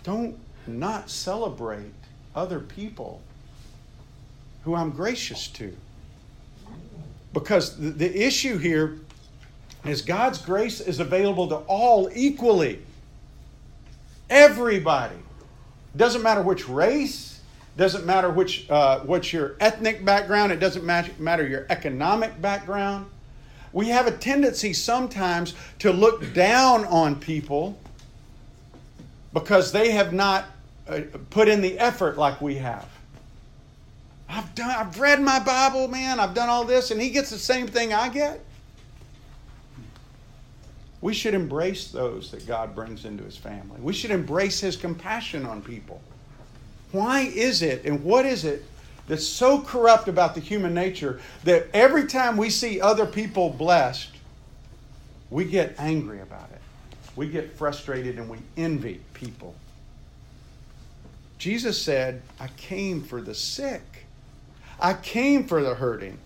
don't 0.04 0.38
not 0.68 1.10
celebrate 1.10 1.94
other 2.36 2.60
people 2.60 3.22
who 4.64 4.76
I'm 4.76 4.92
gracious 4.92 5.48
to. 5.50 5.76
Because 7.34 7.78
the, 7.78 7.90
the 7.90 8.26
issue 8.26 8.58
here 8.58 9.00
is 9.86 10.02
God's 10.02 10.38
grace 10.38 10.80
is 10.80 11.00
available 11.00 11.48
to 11.48 11.56
all 11.56 12.10
equally. 12.14 12.80
Everybody. 14.30 15.16
Doesn't 15.96 16.22
matter 16.22 16.42
which 16.42 16.70
race, 16.70 17.31
doesn't 17.78 18.06
matter 18.06 18.30
which 18.30 18.70
uh, 18.70 19.00
what's 19.00 19.32
your 19.32 19.56
ethnic 19.60 20.04
background, 20.04 20.52
it 20.52 20.60
doesn't 20.60 20.86
matter 20.86 21.48
your 21.48 21.66
economic 21.70 22.42
background. 22.42 23.06
We 23.74 23.88
have 23.88 24.08
a 24.08 24.12
tendency 24.12 24.74
sometimes 24.74 25.54
to 25.80 25.92
look 25.92 26.34
down 26.34 26.84
on 26.86 27.16
people 27.16 27.80
because 29.34 29.72
they 29.72 29.92
have 29.92 30.12
not 30.12 30.46
uh, 30.88 31.02
put 31.30 31.48
in 31.48 31.62
the 31.62 31.80
effort 31.80 32.18
like 32.18 32.42
we 32.42 32.56
have. 32.56 32.88
I've 34.28 34.54
done 34.56 34.70
I've 34.70 35.00
read 35.00 35.22
my 35.22 35.40
Bible, 35.40 35.88
man. 35.88 36.20
I've 36.20 36.34
done 36.34 36.50
all 36.50 36.66
this 36.66 36.92
and 36.92 37.02
he 37.02 37.10
gets 37.10 37.30
the 37.30 37.38
same 37.38 37.68
thing 37.68 37.94
I 37.94 38.10
get. 38.10 38.44
We 41.02 41.14
should 41.14 41.34
embrace 41.34 41.88
those 41.88 42.30
that 42.32 42.46
God 42.46 42.76
brings 42.76 43.06
into 43.06 43.24
his 43.24 43.36
family. 43.36 43.80
We 43.82 43.94
should 43.94 44.12
embrace 44.12 44.60
his 44.60 44.76
compassion 44.76 45.46
on 45.46 45.62
people. 45.62 46.02
Why 46.92 47.22
is 47.22 47.62
it 47.62 47.86
and 47.86 48.04
what 48.04 48.26
is 48.26 48.46
it 48.46 48.66
that's 49.08 49.26
so 49.26 49.62
corrupt 49.62 50.08
about 50.08 50.36
the 50.36 50.42
human 50.42 50.74
nature 50.74 51.20
that 51.44 51.68
every 51.74 52.08
time 52.08 52.38
we 52.38 52.50
see 52.50 52.82
other 52.82 53.06
people 53.06 53.50
blessed, 53.50 54.10
we 55.30 55.46
get 55.46 55.76
angry 55.78 56.22
about 56.22 56.50
it? 56.52 56.62
We 57.16 57.28
get 57.28 57.58
frustrated 57.58 58.18
and 58.18 58.30
we 58.30 58.38
envy 58.58 59.02
people. 59.14 59.56
Jesus 61.38 61.82
said, 61.82 62.22
I 62.40 62.48
came 62.50 63.02
for 63.02 63.22
the 63.22 63.34
sick. 63.34 64.06
I 64.80 64.94
came 64.94 65.46
for 65.46 65.62
the 65.62 65.76
hurting. 65.76 66.18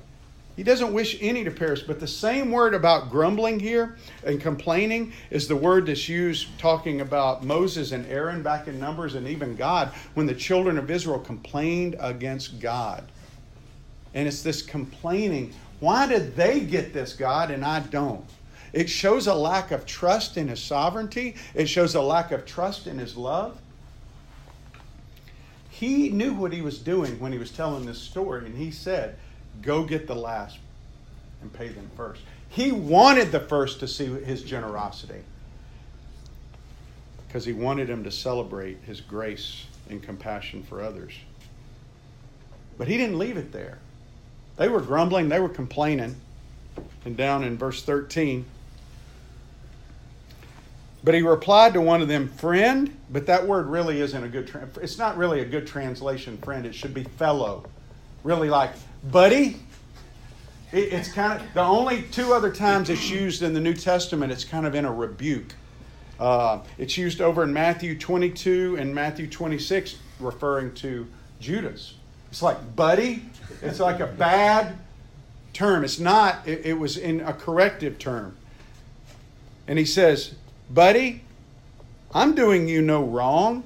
He 0.56 0.64
doesn't 0.64 0.94
wish 0.94 1.18
any 1.20 1.44
to 1.44 1.52
perish, 1.52 1.82
but 1.82 2.00
the 2.00 2.08
same 2.08 2.50
word 2.50 2.74
about 2.74 3.10
grumbling 3.10 3.60
here 3.60 3.98
and 4.24 4.40
complaining 4.40 5.12
is 5.30 5.48
the 5.48 5.56
word 5.56 5.88
that's 5.88 6.08
used 6.08 6.48
talking 6.58 7.02
about 7.02 7.44
Moses 7.44 7.92
and 7.92 8.06
Aaron 8.08 8.42
back 8.42 8.68
in 8.68 8.80
Numbers 8.80 9.16
and 9.16 9.28
even 9.28 9.58
God 9.58 9.90
when 10.14 10.26
the 10.26 10.34
children 10.34 10.78
of 10.78 10.90
Israel 10.90 11.20
complained 11.20 11.98
against 12.00 12.62
God. 12.62 13.04
And 14.14 14.30
it's 14.30 14.44
this 14.44 14.62
complaining. 14.62 15.54
Why 15.82 16.08
did 16.08 16.38
they 16.38 16.62
get 16.62 16.94
this, 16.94 17.12
God, 17.12 17.52
and 17.52 17.66
I 17.66 17.82
don't? 17.82 18.24
It 18.72 18.90
shows 18.90 19.28
a 19.28 19.36
lack 19.36 19.72
of 19.72 19.86
trust 19.86 20.38
in 20.38 20.48
His 20.48 20.62
sovereignty, 20.62 21.36
it 21.54 21.68
shows 21.68 21.96
a 21.96 22.02
lack 22.02 22.32
of 22.32 22.46
trust 22.46 22.88
in 22.88 22.98
His 22.98 23.18
love. 23.18 23.60
He 25.70 26.08
knew 26.08 26.34
what 26.34 26.54
he 26.54 26.62
was 26.62 26.80
doing 26.80 27.20
when 27.20 27.34
he 27.34 27.38
was 27.38 27.52
telling 27.52 27.86
this 27.86 27.98
story, 27.98 28.46
and 28.46 28.58
he 28.58 28.72
said, 28.72 29.18
Go 29.62 29.84
get 29.84 30.08
the 30.08 30.16
last 30.16 30.58
and 31.42 31.52
pay 31.52 31.70
them 31.70 31.90
first. 31.96 32.22
He 32.50 32.72
wanted 32.72 33.32
the 33.32 33.40
first 33.40 33.80
to 33.82 33.88
see 33.88 34.06
his 34.06 34.44
generosity 34.44 35.22
because 37.28 37.46
he 37.46 37.54
wanted 37.54 37.90
him 37.90 38.04
to 38.04 38.12
celebrate 38.12 38.78
his 38.86 39.02
grace 39.02 39.66
and 39.90 40.02
compassion 40.02 40.64
for 40.64 40.82
others. 40.82 41.14
But 42.78 42.88
he 42.88 42.98
didn't 42.98 43.20
leave 43.20 43.38
it 43.38 43.52
there. 43.52 43.80
They 44.58 44.70
were 44.70 44.82
grumbling, 44.82 45.30
they 45.30 45.40
were 45.40 45.50
complaining. 45.50 46.16
And 47.04 47.16
down 47.16 47.44
in 47.44 47.58
verse 47.58 47.84
13, 47.84 48.46
but 51.06 51.14
he 51.14 51.22
replied 51.22 51.74
to 51.74 51.82
one 51.82 52.02
of 52.02 52.08
them, 52.08 52.28
friend, 52.28 52.98
but 53.12 53.28
that 53.28 53.46
word 53.46 53.68
really 53.68 54.02
isn't 54.02 54.24
a 54.24 54.28
good, 54.28 54.48
tra- 54.48 54.68
it's 54.82 54.98
not 54.98 55.18
really 55.18 55.42
a 55.42 55.46
good 55.46 55.68
translation, 55.68 56.38
friend. 56.40 56.66
It 56.66 56.74
should 56.74 56.96
be 56.96 57.04
fellow. 57.04 57.64
Really 58.24 58.50
like, 58.50 58.72
buddy. 59.12 59.58
It, 60.72 60.94
it's 60.94 61.12
kind 61.12 61.42
of 61.42 61.54
the 61.54 61.62
only 61.62 62.04
two 62.04 62.34
other 62.34 62.52
times 62.52 62.90
it's 62.90 63.10
used 63.10 63.44
in 63.44 63.54
the 63.54 63.60
New 63.60 63.74
Testament. 63.74 64.32
It's 64.32 64.44
kind 64.44 64.66
of 64.66 64.76
in 64.76 64.86
a 64.86 64.94
rebuke. 64.94 65.54
Uh, 66.20 66.60
it's 66.78 66.98
used 66.98 67.22
over 67.22 67.44
in 67.44 67.54
Matthew 67.54 67.98
22 67.98 68.78
and 68.80 68.94
Matthew 68.94 69.28
26, 69.28 69.98
referring 70.20 70.74
to 70.76 71.08
Judas. 71.40 71.96
It's 72.32 72.42
like 72.42 72.76
buddy. 72.76 73.24
It's 73.62 73.80
like 73.80 74.00
a 74.00 74.08
bad 74.08 74.78
term. 75.54 75.84
It's 75.84 76.00
not. 76.00 76.48
It, 76.48 76.66
it 76.66 76.80
was 76.80 76.98
in 76.98 77.22
a 77.22 77.34
corrective 77.34 78.00
term. 78.00 78.36
And 79.68 79.80
he 79.80 79.86
says, 79.86 80.36
buddy, 80.70 81.24
I'm 82.14 82.36
doing 82.36 82.68
you 82.68 82.82
no 82.82 83.04
wrong. 83.04 83.64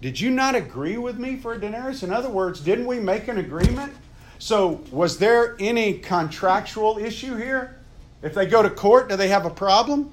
Did 0.00 0.20
you 0.20 0.30
not 0.30 0.54
agree 0.54 0.96
with 0.96 1.18
me 1.18 1.36
for 1.36 1.54
a 1.54 1.60
denarius? 1.60 2.02
In 2.02 2.12
other 2.12 2.28
words, 2.28 2.60
didn't 2.60 2.86
we 2.86 3.00
make 3.00 3.28
an 3.28 3.38
agreement? 3.38 3.92
So, 4.38 4.80
was 4.92 5.18
there 5.18 5.56
any 5.58 5.94
contractual 5.94 6.98
issue 6.98 7.36
here? 7.36 7.76
If 8.22 8.34
they 8.34 8.46
go 8.46 8.62
to 8.62 8.70
court, 8.70 9.08
do 9.08 9.16
they 9.16 9.28
have 9.28 9.46
a 9.46 9.50
problem? 9.50 10.12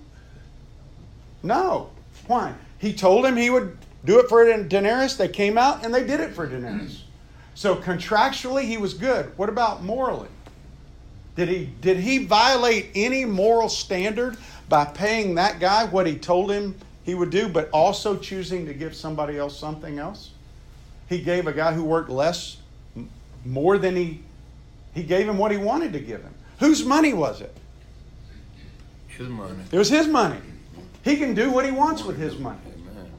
No. 1.43 1.91
Why? 2.27 2.53
He 2.79 2.93
told 2.93 3.25
him 3.25 3.35
he 3.35 3.49
would 3.49 3.77
do 4.03 4.19
it 4.19 4.29
for 4.29 4.45
denarius. 4.63 5.15
They 5.15 5.27
came 5.27 5.57
out 5.57 5.85
and 5.85 5.93
they 5.93 6.05
did 6.05 6.19
it 6.19 6.33
for 6.33 6.47
denarius. 6.47 7.03
So 7.53 7.75
contractually, 7.75 8.63
he 8.63 8.77
was 8.77 8.93
good. 8.93 9.35
What 9.37 9.49
about 9.49 9.83
morally? 9.83 10.29
Did 11.35 11.49
he 11.49 11.69
did 11.81 11.97
he 11.97 12.25
violate 12.25 12.91
any 12.95 13.25
moral 13.25 13.69
standard 13.69 14.37
by 14.69 14.85
paying 14.85 15.35
that 15.35 15.59
guy 15.59 15.85
what 15.85 16.07
he 16.07 16.17
told 16.17 16.51
him 16.51 16.75
he 17.03 17.13
would 17.13 17.29
do, 17.29 17.47
but 17.47 17.69
also 17.71 18.17
choosing 18.17 18.65
to 18.65 18.73
give 18.73 18.95
somebody 18.95 19.37
else 19.37 19.57
something 19.57 19.99
else? 19.99 20.31
He 21.09 21.21
gave 21.21 21.47
a 21.47 21.53
guy 21.53 21.73
who 21.73 21.83
worked 21.83 22.09
less 22.09 22.57
more 23.45 23.77
than 23.77 23.95
he 23.95 24.21
he 24.93 25.03
gave 25.03 25.27
him 25.27 25.37
what 25.37 25.51
he 25.51 25.57
wanted 25.57 25.93
to 25.93 25.99
give 25.99 26.21
him. 26.21 26.33
Whose 26.59 26.85
money 26.85 27.13
was 27.13 27.41
it? 27.41 27.55
His 29.07 29.27
money. 29.27 29.63
It 29.71 29.77
was 29.77 29.89
his 29.89 30.07
money. 30.07 30.39
He 31.03 31.17
can 31.17 31.33
do 31.33 31.51
what 31.51 31.65
he 31.65 31.71
wants 31.71 32.03
with 32.03 32.17
his 32.17 32.37
money. 32.39 32.59
Amen. 32.89 33.11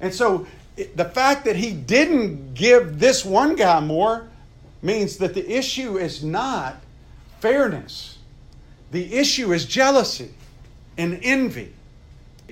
And 0.00 0.12
so 0.14 0.46
the 0.96 1.04
fact 1.04 1.44
that 1.44 1.56
he 1.56 1.72
didn't 1.72 2.54
give 2.54 2.98
this 2.98 3.24
one 3.24 3.54
guy 3.54 3.80
more 3.80 4.28
means 4.82 5.18
that 5.18 5.34
the 5.34 5.48
issue 5.48 5.98
is 5.98 6.24
not 6.24 6.76
fairness. 7.40 8.18
The 8.90 9.14
issue 9.14 9.52
is 9.52 9.66
jealousy 9.66 10.32
and 10.96 11.20
envy. 11.22 11.72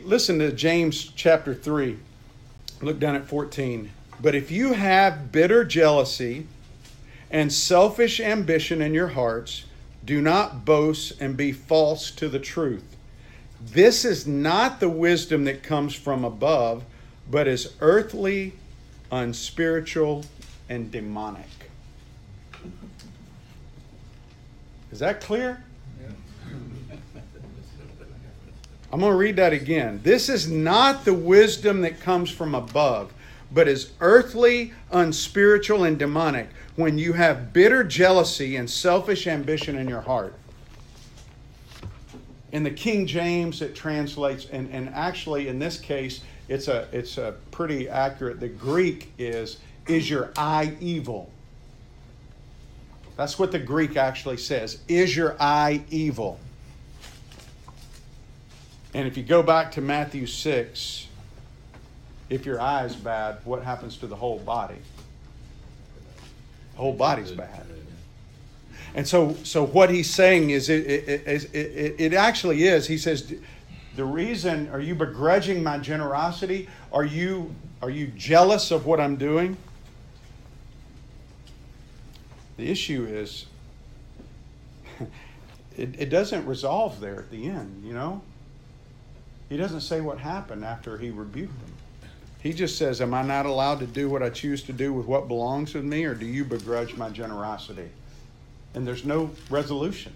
Listen 0.02 0.38
to 0.40 0.52
James 0.52 1.10
chapter 1.16 1.54
3. 1.54 1.98
Look 2.80 2.98
down 2.98 3.16
at 3.16 3.26
14. 3.26 3.90
But 4.20 4.34
if 4.34 4.50
you 4.50 4.72
have 4.72 5.32
bitter 5.32 5.64
jealousy 5.64 6.46
and 7.32 7.52
selfish 7.52 8.20
ambition 8.20 8.80
in 8.80 8.94
your 8.94 9.08
hearts, 9.08 9.64
do 10.04 10.20
not 10.20 10.64
boast 10.64 11.20
and 11.20 11.36
be 11.36 11.50
false 11.50 12.10
to 12.12 12.28
the 12.28 12.38
truth. 12.38 12.84
This 13.64 14.04
is 14.04 14.26
not 14.26 14.80
the 14.80 14.88
wisdom 14.88 15.44
that 15.44 15.62
comes 15.62 15.94
from 15.94 16.24
above, 16.24 16.84
but 17.30 17.48
is 17.48 17.72
earthly, 17.80 18.52
unspiritual, 19.10 20.24
and 20.68 20.90
demonic. 20.90 21.46
Is 24.90 24.98
that 24.98 25.20
clear? 25.20 25.64
I'm 28.92 29.00
going 29.00 29.12
to 29.12 29.16
read 29.16 29.36
that 29.36 29.54
again. 29.54 30.00
This 30.02 30.28
is 30.28 30.50
not 30.50 31.06
the 31.06 31.14
wisdom 31.14 31.80
that 31.80 32.00
comes 32.00 32.30
from 32.30 32.54
above, 32.54 33.10
but 33.52 33.68
is 33.68 33.92
earthly, 34.00 34.72
unspiritual, 34.90 35.84
and 35.84 35.98
demonic 35.98 36.48
when 36.76 36.98
you 36.98 37.12
have 37.12 37.52
bitter 37.52 37.84
jealousy 37.84 38.56
and 38.56 38.68
selfish 38.68 39.26
ambition 39.26 39.76
in 39.76 39.88
your 39.88 40.00
heart. 40.00 40.34
In 42.52 42.62
the 42.62 42.70
King 42.70 43.06
James, 43.06 43.62
it 43.62 43.74
translates, 43.74 44.46
and, 44.46 44.70
and 44.70 44.88
actually 44.90 45.48
in 45.48 45.58
this 45.58 45.78
case, 45.78 46.22
it's 46.48 46.68
a, 46.68 46.86
it's 46.92 47.18
a 47.18 47.34
pretty 47.50 47.88
accurate. 47.88 48.40
The 48.40 48.48
Greek 48.48 49.12
is, 49.18 49.58
is 49.86 50.08
your 50.08 50.32
eye 50.36 50.74
evil? 50.80 51.30
That's 53.16 53.38
what 53.38 53.52
the 53.52 53.58
Greek 53.58 53.96
actually 53.96 54.38
says. 54.38 54.80
Is 54.88 55.16
your 55.16 55.36
eye 55.40 55.82
evil? 55.90 56.40
And 58.94 59.06
if 59.06 59.16
you 59.16 59.22
go 59.22 59.42
back 59.42 59.72
to 59.72 59.80
Matthew 59.80 60.26
6, 60.26 61.06
if 62.32 62.46
your 62.46 62.58
eye 62.58 62.84
is 62.84 62.96
bad, 62.96 63.38
what 63.44 63.62
happens 63.62 63.98
to 63.98 64.06
the 64.06 64.16
whole 64.16 64.38
body? 64.38 64.78
The 66.72 66.78
whole 66.78 66.94
body's 66.94 67.30
bad. 67.30 67.66
And 68.94 69.06
so, 69.06 69.36
so 69.42 69.66
what 69.66 69.90
he's 69.90 70.08
saying 70.08 70.50
is, 70.50 70.70
it, 70.70 70.86
it, 70.86 71.54
it, 71.54 71.94
it, 71.98 72.14
actually 72.14 72.64
is. 72.64 72.86
He 72.86 72.96
says, 72.96 73.34
the 73.96 74.04
reason 74.04 74.68
are 74.70 74.80
you 74.80 74.94
begrudging 74.94 75.62
my 75.62 75.78
generosity? 75.78 76.68
Are 76.92 77.04
you 77.04 77.54
are 77.82 77.90
you 77.90 78.06
jealous 78.08 78.70
of 78.70 78.86
what 78.86 79.00
I'm 79.00 79.16
doing? 79.16 79.56
The 82.56 82.70
issue 82.70 83.06
is, 83.10 83.46
it, 85.76 85.94
it 85.98 86.08
doesn't 86.10 86.46
resolve 86.46 87.00
there 87.00 87.16
at 87.16 87.30
the 87.30 87.48
end. 87.48 87.82
You 87.84 87.92
know, 87.92 88.22
he 89.48 89.56
doesn't 89.56 89.80
say 89.80 90.00
what 90.00 90.18
happened 90.18 90.64
after 90.64 90.96
he 90.96 91.10
rebuked 91.10 91.58
them. 91.60 91.72
He 92.42 92.52
just 92.52 92.76
says, 92.76 93.00
Am 93.00 93.14
I 93.14 93.22
not 93.22 93.46
allowed 93.46 93.78
to 93.80 93.86
do 93.86 94.10
what 94.10 94.22
I 94.22 94.28
choose 94.28 94.64
to 94.64 94.72
do 94.72 94.92
with 94.92 95.06
what 95.06 95.28
belongs 95.28 95.72
to 95.72 95.82
me, 95.82 96.04
or 96.04 96.14
do 96.14 96.26
you 96.26 96.44
begrudge 96.44 96.96
my 96.96 97.08
generosity? 97.08 97.88
And 98.74 98.86
there's 98.86 99.04
no 99.04 99.30
resolution, 99.48 100.12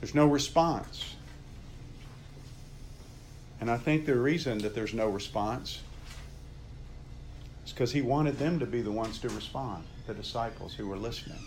there's 0.00 0.14
no 0.14 0.26
response. 0.26 1.14
And 3.60 3.70
I 3.70 3.76
think 3.76 4.06
the 4.06 4.16
reason 4.16 4.58
that 4.58 4.74
there's 4.74 4.92
no 4.92 5.06
response 5.08 5.78
is 7.64 7.72
because 7.72 7.92
he 7.92 8.02
wanted 8.02 8.36
them 8.36 8.58
to 8.58 8.66
be 8.66 8.82
the 8.82 8.90
ones 8.90 9.20
to 9.20 9.28
respond, 9.28 9.84
the 10.08 10.14
disciples 10.14 10.74
who 10.74 10.88
were 10.88 10.96
listening. 10.96 11.38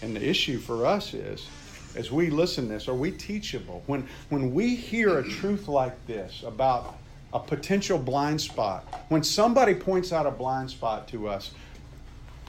And 0.00 0.14
the 0.14 0.24
issue 0.24 0.58
for 0.58 0.86
us 0.86 1.12
is, 1.12 1.48
as 1.96 2.10
we 2.10 2.30
listen 2.30 2.66
to 2.66 2.72
this, 2.74 2.88
are 2.88 2.94
we 2.94 3.10
teachable? 3.10 3.82
When, 3.86 4.06
when 4.28 4.54
we 4.54 4.74
hear 4.74 5.18
a 5.18 5.28
truth 5.28 5.68
like 5.68 6.06
this 6.06 6.42
about 6.44 6.96
a 7.32 7.38
potential 7.38 7.98
blind 7.98 8.40
spot, 8.40 9.04
when 9.08 9.22
somebody 9.22 9.74
points 9.74 10.12
out 10.12 10.26
a 10.26 10.30
blind 10.30 10.70
spot 10.70 11.08
to 11.08 11.28
us, 11.28 11.52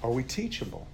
are 0.03 0.11
we 0.11 0.23
teachable? 0.23 0.87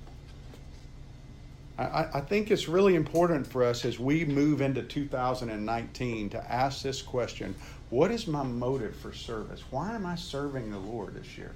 I, 1.78 2.08
I 2.14 2.22
think 2.22 2.52
it's 2.52 2.68
really 2.68 2.96
important 2.96 3.48
for 3.48 3.64
us 3.64 3.86
as 3.86 4.00
we 4.00 4.26
move 4.26 4.62
into 4.62 4.84
2019 4.84 6.30
to 6.30 6.52
ask 6.52 6.84
this 6.84 7.02
question 7.02 7.56
What 7.90 8.12
is 8.12 8.28
my 8.28 8.44
motive 8.44 8.96
for 8.96 9.14
service? 9.14 9.64
Why 9.72 9.96
am 9.96 10.06
I 10.06 10.16
serving 10.16 10.72
the 10.72 10.78
Lord 10.78 11.16
this 11.16 11.38
year? 11.38 11.52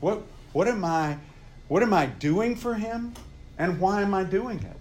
What, 0.00 0.22
what, 0.52 0.68
am, 0.68 0.84
I, 0.84 1.18
what 1.68 1.82
am 1.82 1.94
I 1.94 2.06
doing 2.06 2.56
for 2.56 2.74
Him? 2.74 3.14
And 3.56 3.78
why 3.78 4.02
am 4.02 4.12
I 4.12 4.24
doing 4.24 4.58
it? 4.58 4.76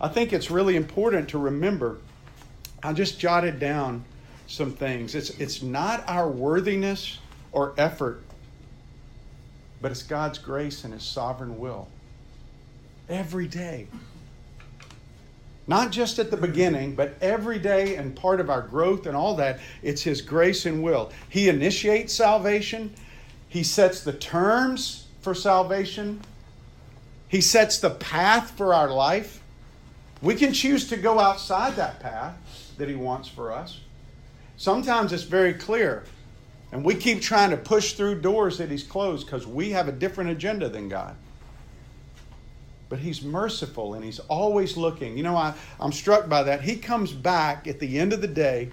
I 0.00 0.08
think 0.08 0.32
it's 0.32 0.50
really 0.50 0.76
important 0.76 1.28
to 1.30 1.38
remember. 1.38 1.98
I 2.82 2.92
just 2.92 3.18
jotted 3.20 3.60
down 3.60 4.04
some 4.46 4.72
things. 4.72 5.14
It's, 5.14 5.30
it's 5.38 5.62
not 5.62 6.02
our 6.08 6.28
worthiness 6.28 7.18
or 7.52 7.74
effort, 7.76 8.22
but 9.82 9.90
it's 9.90 10.02
God's 10.02 10.38
grace 10.38 10.84
and 10.84 10.94
His 10.94 11.02
sovereign 11.02 11.58
will. 11.58 11.88
Every 13.08 13.46
day. 13.46 13.88
Not 15.66 15.92
just 15.92 16.18
at 16.18 16.30
the 16.30 16.36
beginning, 16.36 16.94
but 16.94 17.14
every 17.20 17.58
day 17.58 17.96
and 17.96 18.16
part 18.16 18.40
of 18.40 18.50
our 18.50 18.62
growth 18.62 19.06
and 19.06 19.16
all 19.16 19.36
that, 19.36 19.60
it's 19.82 20.02
His 20.02 20.22
grace 20.22 20.64
and 20.64 20.82
will. 20.82 21.12
He 21.28 21.48
initiates 21.48 22.14
salvation, 22.14 22.94
He 23.48 23.62
sets 23.62 24.02
the 24.02 24.14
terms 24.14 25.06
for 25.20 25.34
salvation, 25.34 26.22
He 27.28 27.42
sets 27.42 27.78
the 27.78 27.90
path 27.90 28.52
for 28.56 28.72
our 28.72 28.90
life. 28.90 29.39
We 30.22 30.34
can 30.34 30.52
choose 30.52 30.88
to 30.88 30.96
go 30.96 31.18
outside 31.18 31.76
that 31.76 32.00
path 32.00 32.36
that 32.78 32.88
He 32.88 32.94
wants 32.94 33.28
for 33.28 33.52
us. 33.52 33.80
Sometimes 34.56 35.12
it's 35.12 35.22
very 35.22 35.54
clear, 35.54 36.04
and 36.72 36.84
we 36.84 36.94
keep 36.94 37.22
trying 37.22 37.50
to 37.50 37.56
push 37.56 37.94
through 37.94 38.20
doors 38.20 38.58
that 38.58 38.70
He's 38.70 38.82
closed 38.82 39.26
because 39.26 39.46
we 39.46 39.70
have 39.70 39.88
a 39.88 39.92
different 39.92 40.30
agenda 40.30 40.68
than 40.68 40.88
God 40.88 41.16
but 42.90 42.98
he's 42.98 43.22
merciful 43.22 43.94
and 43.94 44.04
he's 44.04 44.18
always 44.18 44.76
looking. 44.76 45.16
You 45.16 45.22
know, 45.22 45.36
I, 45.36 45.54
I'm 45.78 45.92
struck 45.92 46.28
by 46.28 46.42
that. 46.42 46.60
He 46.60 46.76
comes 46.76 47.12
back 47.12 47.66
at 47.66 47.78
the 47.78 47.98
end 47.98 48.12
of 48.12 48.20
the 48.20 48.28
day, 48.28 48.70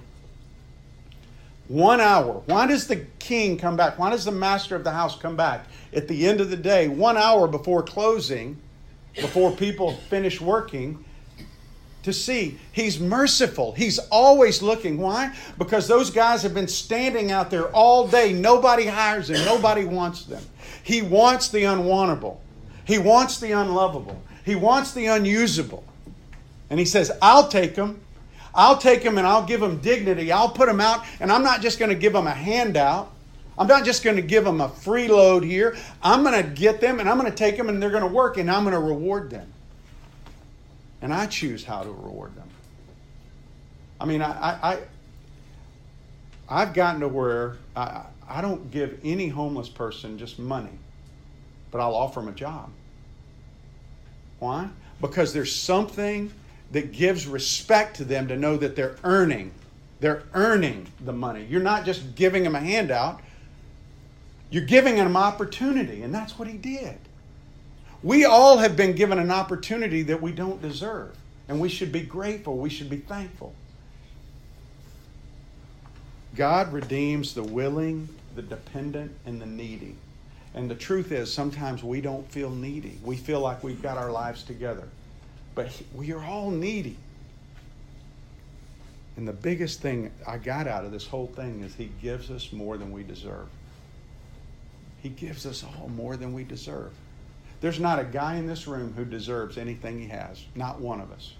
one 1.67 2.01
hour. 2.01 2.41
Why 2.47 2.65
does 2.65 2.87
the 2.87 3.05
king 3.19 3.57
come 3.57 3.77
back? 3.77 3.99
Why 3.99 4.09
does 4.09 4.25
the 4.25 4.31
master 4.31 4.75
of 4.75 4.83
the 4.83 4.91
house 4.91 5.15
come 5.15 5.37
back 5.37 5.67
at 5.93 6.07
the 6.07 6.27
end 6.27 6.41
of 6.41 6.49
the 6.49 6.57
day, 6.57 6.87
one 6.87 7.15
hour 7.15 7.47
before 7.47 7.83
closing, 7.83 8.59
before 9.15 9.51
people 9.51 9.93
finish 10.09 10.41
working? 10.41 11.05
To 12.08 12.14
see, 12.14 12.58
he's 12.72 13.01
merciful. 13.01 13.74
He's 13.74 13.99
always 13.99 14.62
looking. 14.62 14.97
Why? 14.97 15.36
Because 15.58 15.89
those 15.89 16.10
guys 16.10 16.41
have 16.43 16.53
been 16.53 16.70
standing 16.70 17.34
out 17.34 17.51
there 17.51 17.68
all 17.76 18.08
day. 18.08 18.32
Nobody 18.32 18.86
hires 18.86 19.28
them, 19.28 19.43
nobody 19.43 19.84
wants 19.84 20.24
them. 20.24 20.41
He 20.84 21.01
wants 21.01 21.49
the 21.49 21.64
unwantable. 21.64 22.38
He 22.86 22.97
wants 22.97 23.41
the 23.41 23.51
unlovable. 23.51 24.22
He 24.45 24.55
wants 24.55 24.93
the 24.93 25.08
unusable. 25.08 25.84
And 26.70 26.80
he 26.80 26.86
says, 26.86 27.12
I'll 27.22 27.49
take 27.49 27.76
them. 27.76 27.99
I'll 28.55 28.78
take 28.78 29.03
them 29.03 29.18
and 29.18 29.28
I'll 29.28 29.45
give 29.45 29.60
them 29.60 29.80
dignity. 29.80 30.32
I'll 30.32 30.47
put 30.47 30.68
them 30.68 30.80
out, 30.80 31.03
and 31.20 31.30
I'm 31.30 31.43
not 31.43 31.62
just 31.62 31.78
going 31.78 31.89
to 31.89 31.95
give 31.95 32.14
them 32.14 32.26
a 32.26 32.32
handout. 32.32 33.12
I'm 33.58 33.68
not 33.68 33.84
just 33.84 34.01
going 34.01 34.16
to 34.16 34.22
give 34.22 34.45
them 34.45 34.62
a 34.62 34.70
free 34.70 35.10
load 35.10 35.43
here. 35.43 35.76
I'm 36.01 36.24
going 36.24 36.41
to 36.41 36.49
get 36.49 36.80
them 36.80 37.01
and 37.01 37.10
I'm 37.10 37.20
going 37.20 37.30
to 37.30 37.38
take 37.38 37.58
them 37.58 37.68
and 37.68 37.84
they're 37.84 37.89
going 37.89 38.03
to 38.03 38.08
work 38.08 38.38
and 38.38 38.49
I'm 38.49 38.64
going 38.64 38.76
to 38.76 38.80
reward 38.80 39.30
them. 39.30 39.51
And 41.01 41.13
I 41.13 41.27
choose 41.27 41.63
how 41.63 41.83
to 41.83 41.89
reward 41.89 42.35
them. 42.35 42.49
I 43.99 44.05
mean, 44.05 44.21
I, 44.21 44.29
I, 44.61 44.79
I 46.49 46.59
have 46.59 46.73
gotten 46.73 47.01
to 47.01 47.07
where 47.07 47.57
I, 47.75 48.03
I 48.27 48.41
don't 48.41 48.69
give 48.71 48.99
any 49.03 49.27
homeless 49.27 49.69
person 49.69 50.17
just 50.17 50.39
money, 50.39 50.77
but 51.71 51.81
I'll 51.81 51.95
offer 51.95 52.19
them 52.19 52.29
a 52.29 52.33
job. 52.33 52.69
Why? 54.39 54.69
Because 55.01 55.33
there's 55.33 55.53
something 55.53 56.31
that 56.71 56.91
gives 56.91 57.27
respect 57.27 57.97
to 57.97 58.05
them 58.05 58.27
to 58.27 58.35
know 58.35 58.57
that 58.57 58.75
they're 58.75 58.97
earning. 59.03 59.51
They're 59.99 60.23
earning 60.33 60.87
the 61.03 61.13
money. 61.13 61.45
You're 61.45 61.61
not 61.61 61.85
just 61.85 62.15
giving 62.15 62.43
them 62.43 62.55
a 62.55 62.59
handout, 62.59 63.21
you're 64.49 64.65
giving 64.65 64.95
them 64.95 65.17
opportunity, 65.17 66.03
and 66.03 66.13
that's 66.13 66.37
what 66.37 66.47
he 66.47 66.57
did. 66.57 66.97
We 68.03 68.25
all 68.25 68.57
have 68.57 68.75
been 68.75 68.93
given 68.93 69.19
an 69.19 69.31
opportunity 69.31 70.03
that 70.03 70.21
we 70.21 70.31
don't 70.31 70.61
deserve, 70.61 71.15
and 71.47 71.59
we 71.59 71.69
should 71.69 71.91
be 71.91 72.01
grateful, 72.01 72.57
we 72.57 72.69
should 72.69 72.89
be 72.89 72.97
thankful. 72.97 73.53
God 76.35 76.71
redeems 76.71 77.33
the 77.33 77.41
willing, 77.41 78.07
the 78.35 78.43
dependent, 78.43 79.11
and 79.25 79.41
the 79.41 79.47
needy. 79.47 79.95
And 80.53 80.69
the 80.69 80.75
truth 80.75 81.11
is, 81.11 81.33
sometimes 81.33 81.83
we 81.83 82.01
don't 82.01 82.29
feel 82.31 82.51
needy. 82.51 82.99
We 83.03 83.17
feel 83.17 83.39
like 83.39 83.63
we've 83.63 83.81
got 83.81 83.97
our 83.97 84.11
lives 84.11 84.43
together. 84.43 84.87
But 85.55 85.81
we 85.93 86.11
are 86.13 86.23
all 86.23 86.51
needy. 86.51 86.97
And 89.17 89.27
the 89.27 89.33
biggest 89.33 89.81
thing 89.81 90.11
I 90.27 90.37
got 90.37 90.67
out 90.67 90.85
of 90.85 90.91
this 90.91 91.07
whole 91.07 91.27
thing 91.27 91.63
is 91.63 91.73
He 91.73 91.91
gives 92.01 92.29
us 92.29 92.53
more 92.53 92.77
than 92.77 92.91
we 92.91 93.01
deserve. 93.01 93.47
He 95.01 95.09
gives 95.09 95.47
us 95.47 95.63
all 95.63 95.89
more 95.89 96.15
than 96.17 96.33
we 96.33 96.43
deserve. 96.43 96.93
There's 97.60 97.80
not 97.80 97.99
a 97.99 98.03
guy 98.03 98.36
in 98.36 98.47
this 98.47 98.68
room 98.68 98.93
who 98.95 99.03
deserves 99.05 99.58
anything 99.58 99.99
he 99.99 100.08
has, 100.08 100.43
not 100.55 100.80
one 100.80 101.01
of 101.01 101.12
us. 101.12 101.34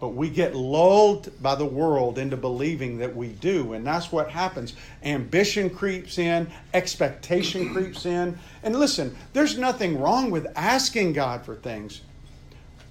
But 0.00 0.10
we 0.10 0.30
get 0.30 0.54
lulled 0.54 1.30
by 1.42 1.56
the 1.56 1.64
world 1.64 2.18
into 2.18 2.36
believing 2.36 2.98
that 2.98 3.16
we 3.16 3.28
do. 3.28 3.72
And 3.72 3.84
that's 3.84 4.12
what 4.12 4.30
happens. 4.30 4.74
Ambition 5.02 5.68
creeps 5.70 6.18
in, 6.18 6.48
expectation 6.72 7.72
creeps 7.74 8.06
in. 8.06 8.38
And 8.62 8.78
listen, 8.78 9.16
there's 9.32 9.58
nothing 9.58 10.00
wrong 10.00 10.30
with 10.30 10.46
asking 10.54 11.14
God 11.14 11.44
for 11.44 11.56
things. 11.56 12.02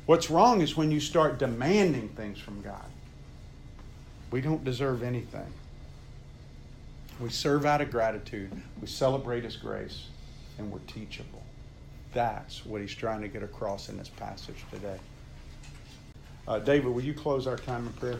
What's 0.06 0.30
wrong 0.30 0.62
is 0.62 0.76
when 0.76 0.92
you 0.92 1.00
start 1.00 1.40
demanding 1.40 2.10
things 2.10 2.40
from 2.40 2.62
God. 2.62 2.86
We 4.32 4.42
don't 4.42 4.64
deserve 4.64 5.04
anything. 5.04 5.54
We 7.20 7.30
serve 7.30 7.66
out 7.66 7.82
of 7.82 7.90
gratitude, 7.90 8.52
we 8.80 8.88
celebrate 8.88 9.44
His 9.44 9.56
grace, 9.56 10.06
and 10.58 10.72
we're 10.72 10.80
teachable. 10.80 11.44
That's 12.14 12.66
what 12.66 12.82
He's 12.82 12.94
trying 12.94 13.22
to 13.22 13.28
get 13.28 13.44
across 13.44 13.90
in 13.90 13.98
this 13.98 14.10
passage 14.10 14.64
today. 14.72 14.98
Uh, 16.48 16.60
David, 16.60 16.94
will 16.94 17.04
you 17.04 17.14
close 17.14 17.46
our 17.46 17.58
time 17.58 17.86
in 17.86 17.94
prayer? 17.94 18.20